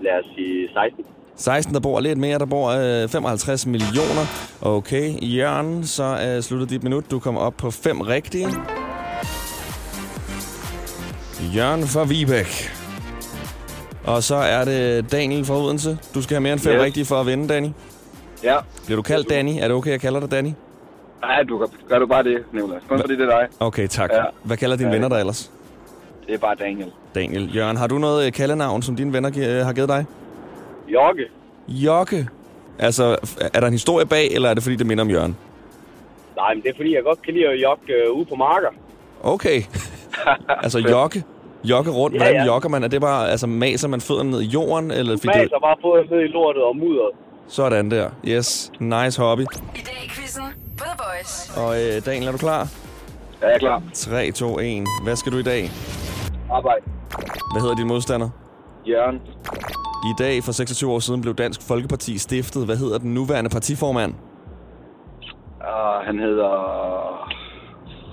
lad 0.00 0.12
os 0.12 0.24
sige 0.34 0.68
16. 0.72 1.04
16, 1.36 1.74
der 1.74 1.80
bor 1.80 2.00
lidt 2.00 2.18
mere. 2.18 2.38
Der 2.38 2.46
bor 2.46 2.70
øh, 2.70 3.08
55 3.08 3.66
millioner. 3.66 4.26
Okay, 4.62 5.12
Jørgen, 5.22 5.84
så 5.84 6.04
er 6.04 6.40
sluttet 6.40 6.70
dit 6.70 6.82
minut. 6.82 7.10
Du 7.10 7.18
kommer 7.18 7.40
op 7.40 7.54
på 7.56 7.70
5 7.70 8.00
rigtige. 8.00 8.48
Jørgen 11.54 11.82
fra 11.86 12.04
Vibæk. 12.04 12.83
Og 14.06 14.22
så 14.22 14.34
er 14.34 14.64
det 14.64 15.12
Daniel 15.12 15.44
fra 15.44 15.54
Odense. 15.58 15.98
Du 16.14 16.22
skal 16.22 16.34
have 16.34 16.40
mere 16.42 16.52
end 16.52 16.60
5 16.60 16.72
Yes. 16.74 16.82
rigtige 16.82 17.04
for 17.06 17.16
at 17.20 17.26
vinde, 17.26 17.48
Danny. 17.48 17.68
Ja. 18.42 18.56
Bliver 18.84 18.96
du 18.96 19.02
kaldt 19.02 19.30
Danny? 19.30 19.50
Er 19.58 19.62
det 19.68 19.70
okay, 19.72 19.90
jeg 19.90 20.00
kalder 20.00 20.20
dig 20.20 20.30
Danny? 20.30 20.50
Nej, 21.22 21.42
du 21.42 21.58
gør, 21.58 21.66
gør 21.88 21.98
du 21.98 22.06
bare 22.06 22.22
det, 22.22 22.44
Nicolas. 22.52 22.82
Kun 22.88 23.00
fordi 23.00 23.16
det 23.16 23.20
er 23.28 23.38
dig. 23.38 23.48
Okay, 23.60 23.86
tak. 23.88 24.10
Ja. 24.12 24.22
Hvad 24.42 24.56
kalder 24.56 24.76
dine 24.76 24.88
Ja. 24.88 24.94
venner 24.94 25.08
dig 25.08 25.20
ellers? 25.20 25.50
Det 26.26 26.34
er 26.34 26.38
bare 26.38 26.54
Daniel. 26.54 26.92
Daniel. 27.14 27.56
Jørgen, 27.56 27.76
har 27.76 27.86
du 27.86 27.98
noget 27.98 28.26
øh, 28.26 28.32
kaldenavn, 28.32 28.82
som 28.82 28.96
dine 28.96 29.12
venner 29.12 29.30
øh, 29.36 29.66
har 29.66 29.72
givet 29.72 29.88
dig? 29.88 30.04
Jokke. 30.88 31.24
Jokke. 31.68 32.28
Altså, 32.78 33.16
er 33.54 33.60
der 33.60 33.66
en 33.66 33.72
historie 33.72 34.06
bag, 34.06 34.28
eller 34.32 34.50
er 34.50 34.54
det 34.54 34.62
fordi, 34.62 34.76
det 34.76 34.86
minder 34.86 35.04
om 35.04 35.10
Jørgen? 35.10 35.36
Nej, 36.36 36.54
men 36.54 36.62
det 36.62 36.68
er 36.70 36.74
fordi, 36.76 36.94
jeg 36.94 37.02
godt 37.04 37.22
kan 37.22 37.34
lide 37.34 37.46
at 37.48 37.62
jogge 37.62 37.92
øh, 37.92 38.12
ude 38.12 38.24
på 38.24 38.34
marker. 38.34 38.68
Okay. 39.22 39.62
altså, 40.64 40.78
jogge. 40.78 41.24
Jogge 41.64 41.90
rundt. 41.90 42.14
Ja, 42.14 42.18
Hvordan 42.18 42.34
ja. 42.34 42.44
jogger 42.46 42.68
man? 42.68 42.84
Er 42.84 42.88
det 42.88 43.00
bare, 43.00 43.30
altså, 43.30 43.46
maser 43.46 43.88
man 43.88 44.00
fødderne 44.00 44.30
ned 44.30 44.40
i 44.42 44.46
jorden? 44.46 44.90
Eller 44.90 45.16
fordi 45.16 45.38
Maser 45.38 45.58
bare 45.62 45.76
fået 45.82 46.10
ned 46.10 46.20
i 46.20 46.26
lortet 46.26 46.62
og 46.62 46.76
mudder. 46.76 47.08
Sådan 47.48 47.90
der. 47.90 48.10
Yes. 48.28 48.72
Nice 48.80 49.22
hobby. 49.22 49.40
I 49.42 49.44
dag 49.44 50.04
i 50.04 50.08
quizzen 50.08 50.42
The 50.78 50.90
Voice. 51.02 51.60
Og 51.60 51.70
øh, 51.82 52.06
Daniel, 52.06 52.28
er 52.28 52.32
du 52.32 52.38
klar? 52.38 52.68
Ja, 53.42 53.46
jeg 53.46 53.54
er 53.54 53.58
klar. 53.58 53.82
3, 53.94 54.30
2, 54.30 54.58
1. 54.58 54.84
Hvad 55.04 55.16
skal 55.16 55.32
du 55.32 55.38
i 55.38 55.42
dag? 55.42 55.70
Arbejde. 56.52 56.84
Hvad 57.52 57.62
hedder 57.62 57.74
din 57.76 57.86
modstander? 57.88 58.28
Jørgen. 58.86 59.20
I 60.10 60.12
dag 60.18 60.44
for 60.44 60.52
26 60.52 60.92
år 60.92 60.98
siden 60.98 61.20
blev 61.20 61.34
Dansk 61.34 61.68
Folkeparti 61.68 62.18
stiftet. 62.18 62.64
Hvad 62.64 62.76
hedder 62.76 62.98
den 62.98 63.14
nuværende 63.14 63.50
partiformand? 63.50 64.14
Uh, 65.60 66.06
han 66.06 66.18
hedder... 66.18 66.50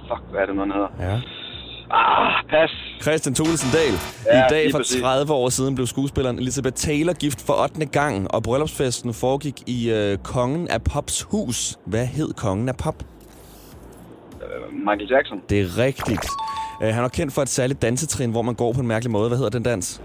Fuck, 0.08 0.22
hvad 0.31 0.41
er 0.41 0.46
det 0.46 0.55
nu, 0.55 0.62
han 0.62 0.72
hedder? 0.72 0.88
Ja. 1.00 1.22
Ah, 1.91 2.43
pas. 2.50 2.72
Christian 3.01 3.36
Thulesen 3.36 3.70
Dahl. 3.74 3.93
Ja, 4.25 4.46
I 4.46 4.50
dag 4.50 4.72
for 4.72 4.77
præcis. 4.77 5.01
30 5.01 5.34
år 5.34 5.50
siden 5.50 5.75
blev 5.75 5.88
skuespilleren 5.88 6.39
Elizabeth 6.39 6.75
Taylor 6.75 7.13
gift 7.13 7.41
for 7.41 7.63
8. 7.63 7.86
gang, 7.86 8.34
og 8.34 8.43
bryllupsfesten 8.43 9.13
foregik 9.13 9.63
i 9.67 9.91
øh, 9.91 10.17
Kongen 10.17 10.67
af 10.67 10.84
Pops 10.84 11.22
hus. 11.22 11.77
Hvad 11.86 12.05
hed 12.05 12.34
Kongen 12.34 12.70
af 12.70 12.77
Pop? 12.77 13.03
Michael 14.72 15.10
Jackson. 15.12 15.41
Det 15.50 15.62
er 15.62 15.77
rigtigt. 15.77 16.25
Øh, 16.84 16.93
han 16.93 17.03
er 17.03 17.08
kendt 17.08 17.34
for 17.34 17.41
et 17.41 17.50
særligt 17.50 17.81
dansetrin, 17.81 18.31
hvor 18.31 18.41
man 18.41 18.55
går 18.55 18.74
på 18.74 18.81
en 18.81 18.88
mærkelig 18.88 19.12
måde. 19.12 19.27
Hvad 19.27 19.38
hedder 19.38 19.51
den 19.51 19.63
dans? 19.63 20.01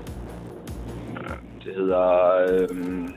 Det 1.64 1.74
hedder... 1.76 2.04
Øhm... 2.50 3.14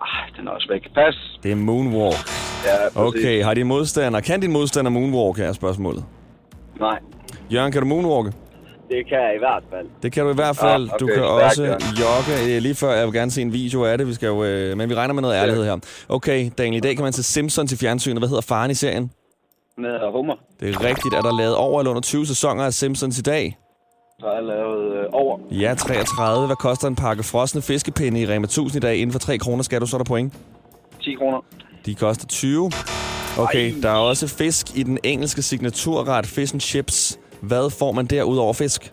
Ah, 0.00 0.36
den 0.36 0.48
er 0.48 0.50
også 0.50 0.68
væk. 0.70 0.94
Pas. 0.94 1.38
Det 1.42 1.52
er 1.52 1.56
Moonwalk. 1.56 2.16
Ja, 2.64 2.76
præcis. 2.94 2.96
Okay, 2.96 3.44
har 3.44 3.54
din 3.54 3.66
modstander... 3.66 4.20
Kan 4.20 4.40
din 4.40 4.52
modstander 4.52 4.90
moonwalk, 4.90 5.38
er 5.38 5.52
spørgsmålet. 5.52 6.04
Nej. 6.80 6.98
Jørgen, 7.52 7.72
kan 7.72 7.82
du 7.82 7.88
moonwalke? 7.88 8.32
Det 8.88 9.06
kan 9.08 9.18
jeg 9.18 9.32
i 9.36 9.38
hvert 9.38 9.62
fald. 9.70 9.86
Det 10.02 10.12
kan 10.12 10.24
du 10.24 10.30
i 10.30 10.34
hvert 10.34 10.56
fald. 10.56 10.88
Ah, 10.88 10.94
okay. 10.94 10.98
Du 11.00 11.06
kan 11.06 11.16
Stærkt, 11.16 11.44
også 11.44 11.64
jogge. 12.00 12.56
Øh, 12.56 12.62
Lige 12.62 12.74
før, 12.74 12.92
jeg 12.92 13.06
vil 13.06 13.14
gerne 13.14 13.30
se 13.30 13.42
en 13.42 13.52
video 13.52 13.84
af 13.84 13.98
det. 13.98 14.06
Vi 14.06 14.14
skal 14.14 14.26
jo, 14.26 14.44
øh, 14.44 14.76
men 14.76 14.88
vi 14.90 14.94
regner 14.94 15.14
med 15.14 15.22
noget 15.22 15.34
ærlighed 15.36 15.64
her. 15.64 15.76
Okay, 16.08 16.50
Daniel, 16.58 16.76
i 16.76 16.80
dag 16.80 16.96
kan 16.96 17.02
man 17.02 17.12
se 17.12 17.22
Simpsons 17.22 17.72
i 17.72 17.76
fjernsynet. 17.76 18.18
Hvad 18.18 18.28
hedder 18.28 18.42
faren 18.42 18.70
i 18.70 18.74
serien? 18.74 19.10
Med 19.78 20.12
hummer. 20.12 20.34
Det 20.60 20.68
er 20.74 20.84
rigtigt, 20.84 21.14
at 21.14 21.24
der 21.24 21.32
er 21.32 21.36
lavet 21.36 21.56
over 21.56 21.80
eller 21.80 21.90
under 21.90 22.00
20 22.02 22.26
sæsoner 22.26 22.64
af 22.64 22.72
Simpsons 22.74 23.18
i 23.18 23.22
dag. 23.22 23.58
Der 24.20 24.30
er 24.30 24.40
lavet 24.40 24.98
øh, 24.98 25.04
over. 25.12 25.38
Ja, 25.50 25.74
33. 25.78 26.46
Hvad 26.46 26.56
koster 26.56 26.88
en 26.88 26.96
pakke 26.96 27.22
frosne 27.22 27.62
fiskepinde 27.62 28.20
i 28.20 28.26
Rema 28.26 28.44
1000 28.44 28.84
i 28.84 28.86
dag? 28.86 28.96
Inden 28.96 29.12
for 29.12 29.18
3 29.18 29.38
kroner 29.38 29.62
skal 29.62 29.80
du, 29.80 29.86
så 29.86 29.96
er 29.96 29.98
der 29.98 30.04
point. 30.04 30.32
10 31.02 31.14
kroner. 31.14 31.44
De 31.86 31.94
koster 31.94 32.26
20. 32.26 32.70
Okay, 33.38 33.82
der 33.82 33.90
er 33.90 33.94
også 33.96 34.28
fisk 34.28 34.76
i 34.76 34.82
den 34.82 34.98
engelske 35.04 35.42
signaturret 35.42 36.26
Fish 36.26 36.54
and 36.54 36.60
Chips. 36.60 37.19
Hvad 37.40 37.70
får 37.70 37.92
man 37.92 38.06
der 38.06 38.22
ud 38.22 38.38
over 38.38 38.52
fisk? 38.52 38.92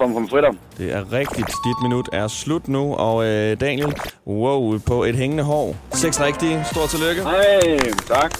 Man 0.00 0.28
fritter. 0.28 0.52
Det 0.78 0.92
er 0.92 1.12
rigtigt. 1.12 1.46
Dit 1.46 1.82
minut 1.82 2.08
er 2.12 2.28
slut 2.28 2.68
nu. 2.68 2.94
Og 2.94 3.24
øh, 3.24 3.60
Daniel, 3.60 3.94
wow, 4.26 4.78
på 4.78 5.04
et 5.04 5.16
hængende 5.16 5.44
hår. 5.44 5.76
Seks 5.92 6.20
rigtige. 6.20 6.64
Stort 6.72 6.88
tillykke. 6.88 7.22
Hej, 7.22 7.78
tak. 8.06 8.34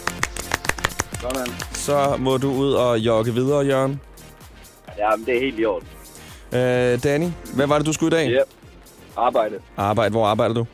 Sådan. 1.21 1.47
Så 1.73 2.17
må 2.19 2.37
du 2.37 2.53
ud 2.53 2.73
og 2.73 2.99
jogge 2.99 3.35
videre, 3.35 3.61
Jørgen. 3.61 4.01
Ja, 4.99 5.17
men 5.17 5.27
det 5.27 5.37
er 5.37 5.41
helt 5.41 5.59
i 5.59 5.65
orden. 5.65 5.89
Øh, 6.53 7.03
Danny, 7.05 7.27
hvad 7.55 7.67
var 7.67 7.79
det, 7.79 7.87
du 7.87 7.93
skulle 7.93 8.17
i 8.17 8.21
dag? 8.21 8.31
Yep. 8.31 8.49
Arbejde. 9.17 9.55
Arbejde. 9.77 10.11
Hvor 10.11 10.27
arbejder 10.27 10.55
du? 10.55 10.67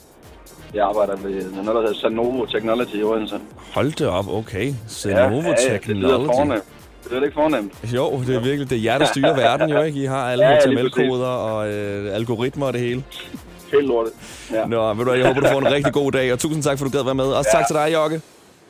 Jeg 0.75 0.85
arbejder 0.85 1.17
ved 1.17 1.51
noget, 1.53 1.67
der 1.67 1.81
hedder 1.81 1.95
Sanovo 1.95 2.47
Technology 2.47 2.95
i 2.95 3.03
Odense. 3.03 3.41
Hold 3.75 3.93
det 3.93 4.07
op, 4.09 4.29
okay. 4.29 4.75
Senovo 4.89 5.43
ja, 5.43 5.79
det 5.87 5.97
lyder 5.97 6.19
Technology. 6.19 6.61
Det 7.09 7.13
lyder 7.15 7.25
ikke 7.25 7.35
fornemt. 7.35 7.73
Jo, 7.95 8.21
det 8.27 8.37
er 8.37 8.41
virkelig 8.41 8.71
det 8.71 8.79
er 8.79 8.83
jer, 8.83 8.99
der 8.99 9.07
styrer 9.07 9.35
verden 9.47 9.71
jo, 9.71 9.83
ikke? 9.83 10.03
I 10.03 10.05
har 10.05 10.31
alle 10.31 10.45
Ja, 10.45 10.51
ja, 10.51 10.57
ja, 10.57 10.71
HTML-koder 10.71 11.27
og 11.27 11.69
øh, 11.73 12.15
algoritmer 12.15 12.67
og 12.67 12.73
det 12.73 12.81
hele. 12.81 13.05
Helt 13.73 13.87
lortet. 13.87 14.13
Ja. 14.53 14.65
Nå, 14.67 14.95
ved 14.95 15.05
du 15.05 15.13
jeg 15.13 15.27
håber, 15.27 15.41
du 15.41 15.49
får 15.49 15.59
en 15.59 15.73
rigtig 15.73 15.93
god 15.93 16.13
dag, 16.13 16.33
og 16.33 16.39
tusind 16.39 16.63
tak, 16.63 16.79
for 16.79 16.85
du 16.85 16.91
gad 16.91 17.05
være 17.05 17.15
med. 17.15 17.25
Også 17.25 17.51
tak 17.53 17.67
til 17.67 17.77
dig, 17.77 17.89
Jokke. 17.95 18.21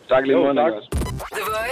Tak 0.09 0.27
lige 0.27 0.37
måde, 0.37 0.55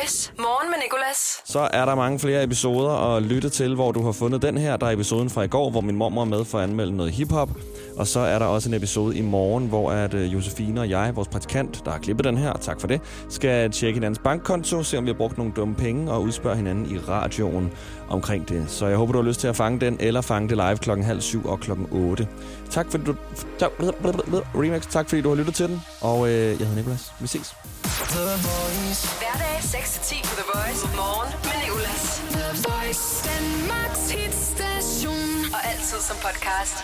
Voice. 0.05 0.33
Morgen 0.39 0.71
med 0.71 0.79
Nicolas. 0.85 1.43
Så 1.45 1.69
er 1.73 1.85
der 1.85 1.95
mange 1.95 2.19
flere 2.19 2.43
episoder 2.43 3.17
at 3.17 3.23
lytte 3.23 3.49
til, 3.49 3.75
hvor 3.75 3.93
du 3.93 4.03
har 4.03 4.13
fundet 4.13 4.43
den 4.43 4.59
her. 4.59 4.77
Der 4.77 4.87
er 4.87 4.91
episoden 4.91 5.31
fra 5.31 5.43
i 5.43 5.47
går, 5.49 5.71
hvor 5.71 5.81
min 5.81 5.97
mormor 5.97 6.21
er 6.21 6.25
med 6.27 6.45
for 6.45 6.59
at 6.59 6.65
anmelde 6.65 6.97
noget 6.97 7.13
hiphop. 7.13 7.51
Og 7.97 8.07
så 8.07 8.21
er 8.21 8.39
der 8.39 8.47
også 8.47 8.69
en 8.69 8.75
episode 8.75 9.17
i 9.17 9.21
morgen, 9.21 9.67
hvor 9.67 9.91
at 9.91 10.15
øh, 10.15 10.33
Josefine 10.33 10.81
og 10.81 10.91
jeg, 10.91 11.17
vores 11.17 11.29
praktikant, 11.29 11.85
der 11.85 11.91
har 11.91 11.99
klippet 11.99 12.25
den 12.25 12.37
her, 12.37 12.53
tak 12.53 12.81
for 12.81 12.87
det, 12.87 13.01
skal 13.29 13.71
tjekke 13.71 13.97
hinandens 13.97 14.19
bankkonto, 14.19 14.83
se 14.83 14.99
om 14.99 15.05
vi 15.05 15.11
har 15.11 15.17
brugt 15.19 15.39
nogle 15.39 15.53
dumme 15.57 15.75
penge, 15.75 16.13
og 16.13 16.23
udspørge 16.23 16.57
hinanden 16.57 16.95
i 16.95 16.99
radioen 16.99 17.73
omkring 18.09 18.49
det. 18.49 18.65
Så 18.69 18.87
jeg 18.87 18.97
håber, 18.97 19.13
du 19.13 19.19
har 19.19 19.29
lyst 19.29 19.41
til 19.41 19.49
at 19.49 19.57
fange 19.57 19.81
den, 19.81 19.97
eller 20.01 20.21
fange 20.21 20.49
det 20.49 20.57
live 20.57 20.77
klokken 20.77 21.07
halv 21.07 21.21
syv 21.21 21.47
og 21.47 21.61
klokken 21.61 21.89
8. 21.91 22.29
Tak 22.71 22.91
fordi 22.91 23.05
du... 23.05 23.15
Remix, 24.55 24.87
tak 24.91 25.09
fordi 25.09 25.23
du 25.23 25.29
har 25.29 25.37
lyttet 25.37 25.55
til 25.55 25.69
den. 25.69 25.83
Og 26.01 26.29
øh, 26.29 26.33
jeg 26.35 26.59
hedder 26.59 26.77
Nikolas. 26.77 27.13
Vi 27.21 27.27
ses. 27.27 27.55
Hverdag 27.95 29.59
6-10 29.63 30.23
på 30.29 30.35
The 30.35 30.47
Voice. 30.55 30.83
Morgen 30.97 31.33
med 31.45 31.57
Nicolas. 31.63 32.23
The 32.31 32.49
Voice, 32.69 33.05
Danmarks 33.29 34.11
hitstation. 34.11 35.55
Og 35.55 35.61
altid 35.71 36.01
som 36.09 36.17
podcast. 36.17 36.77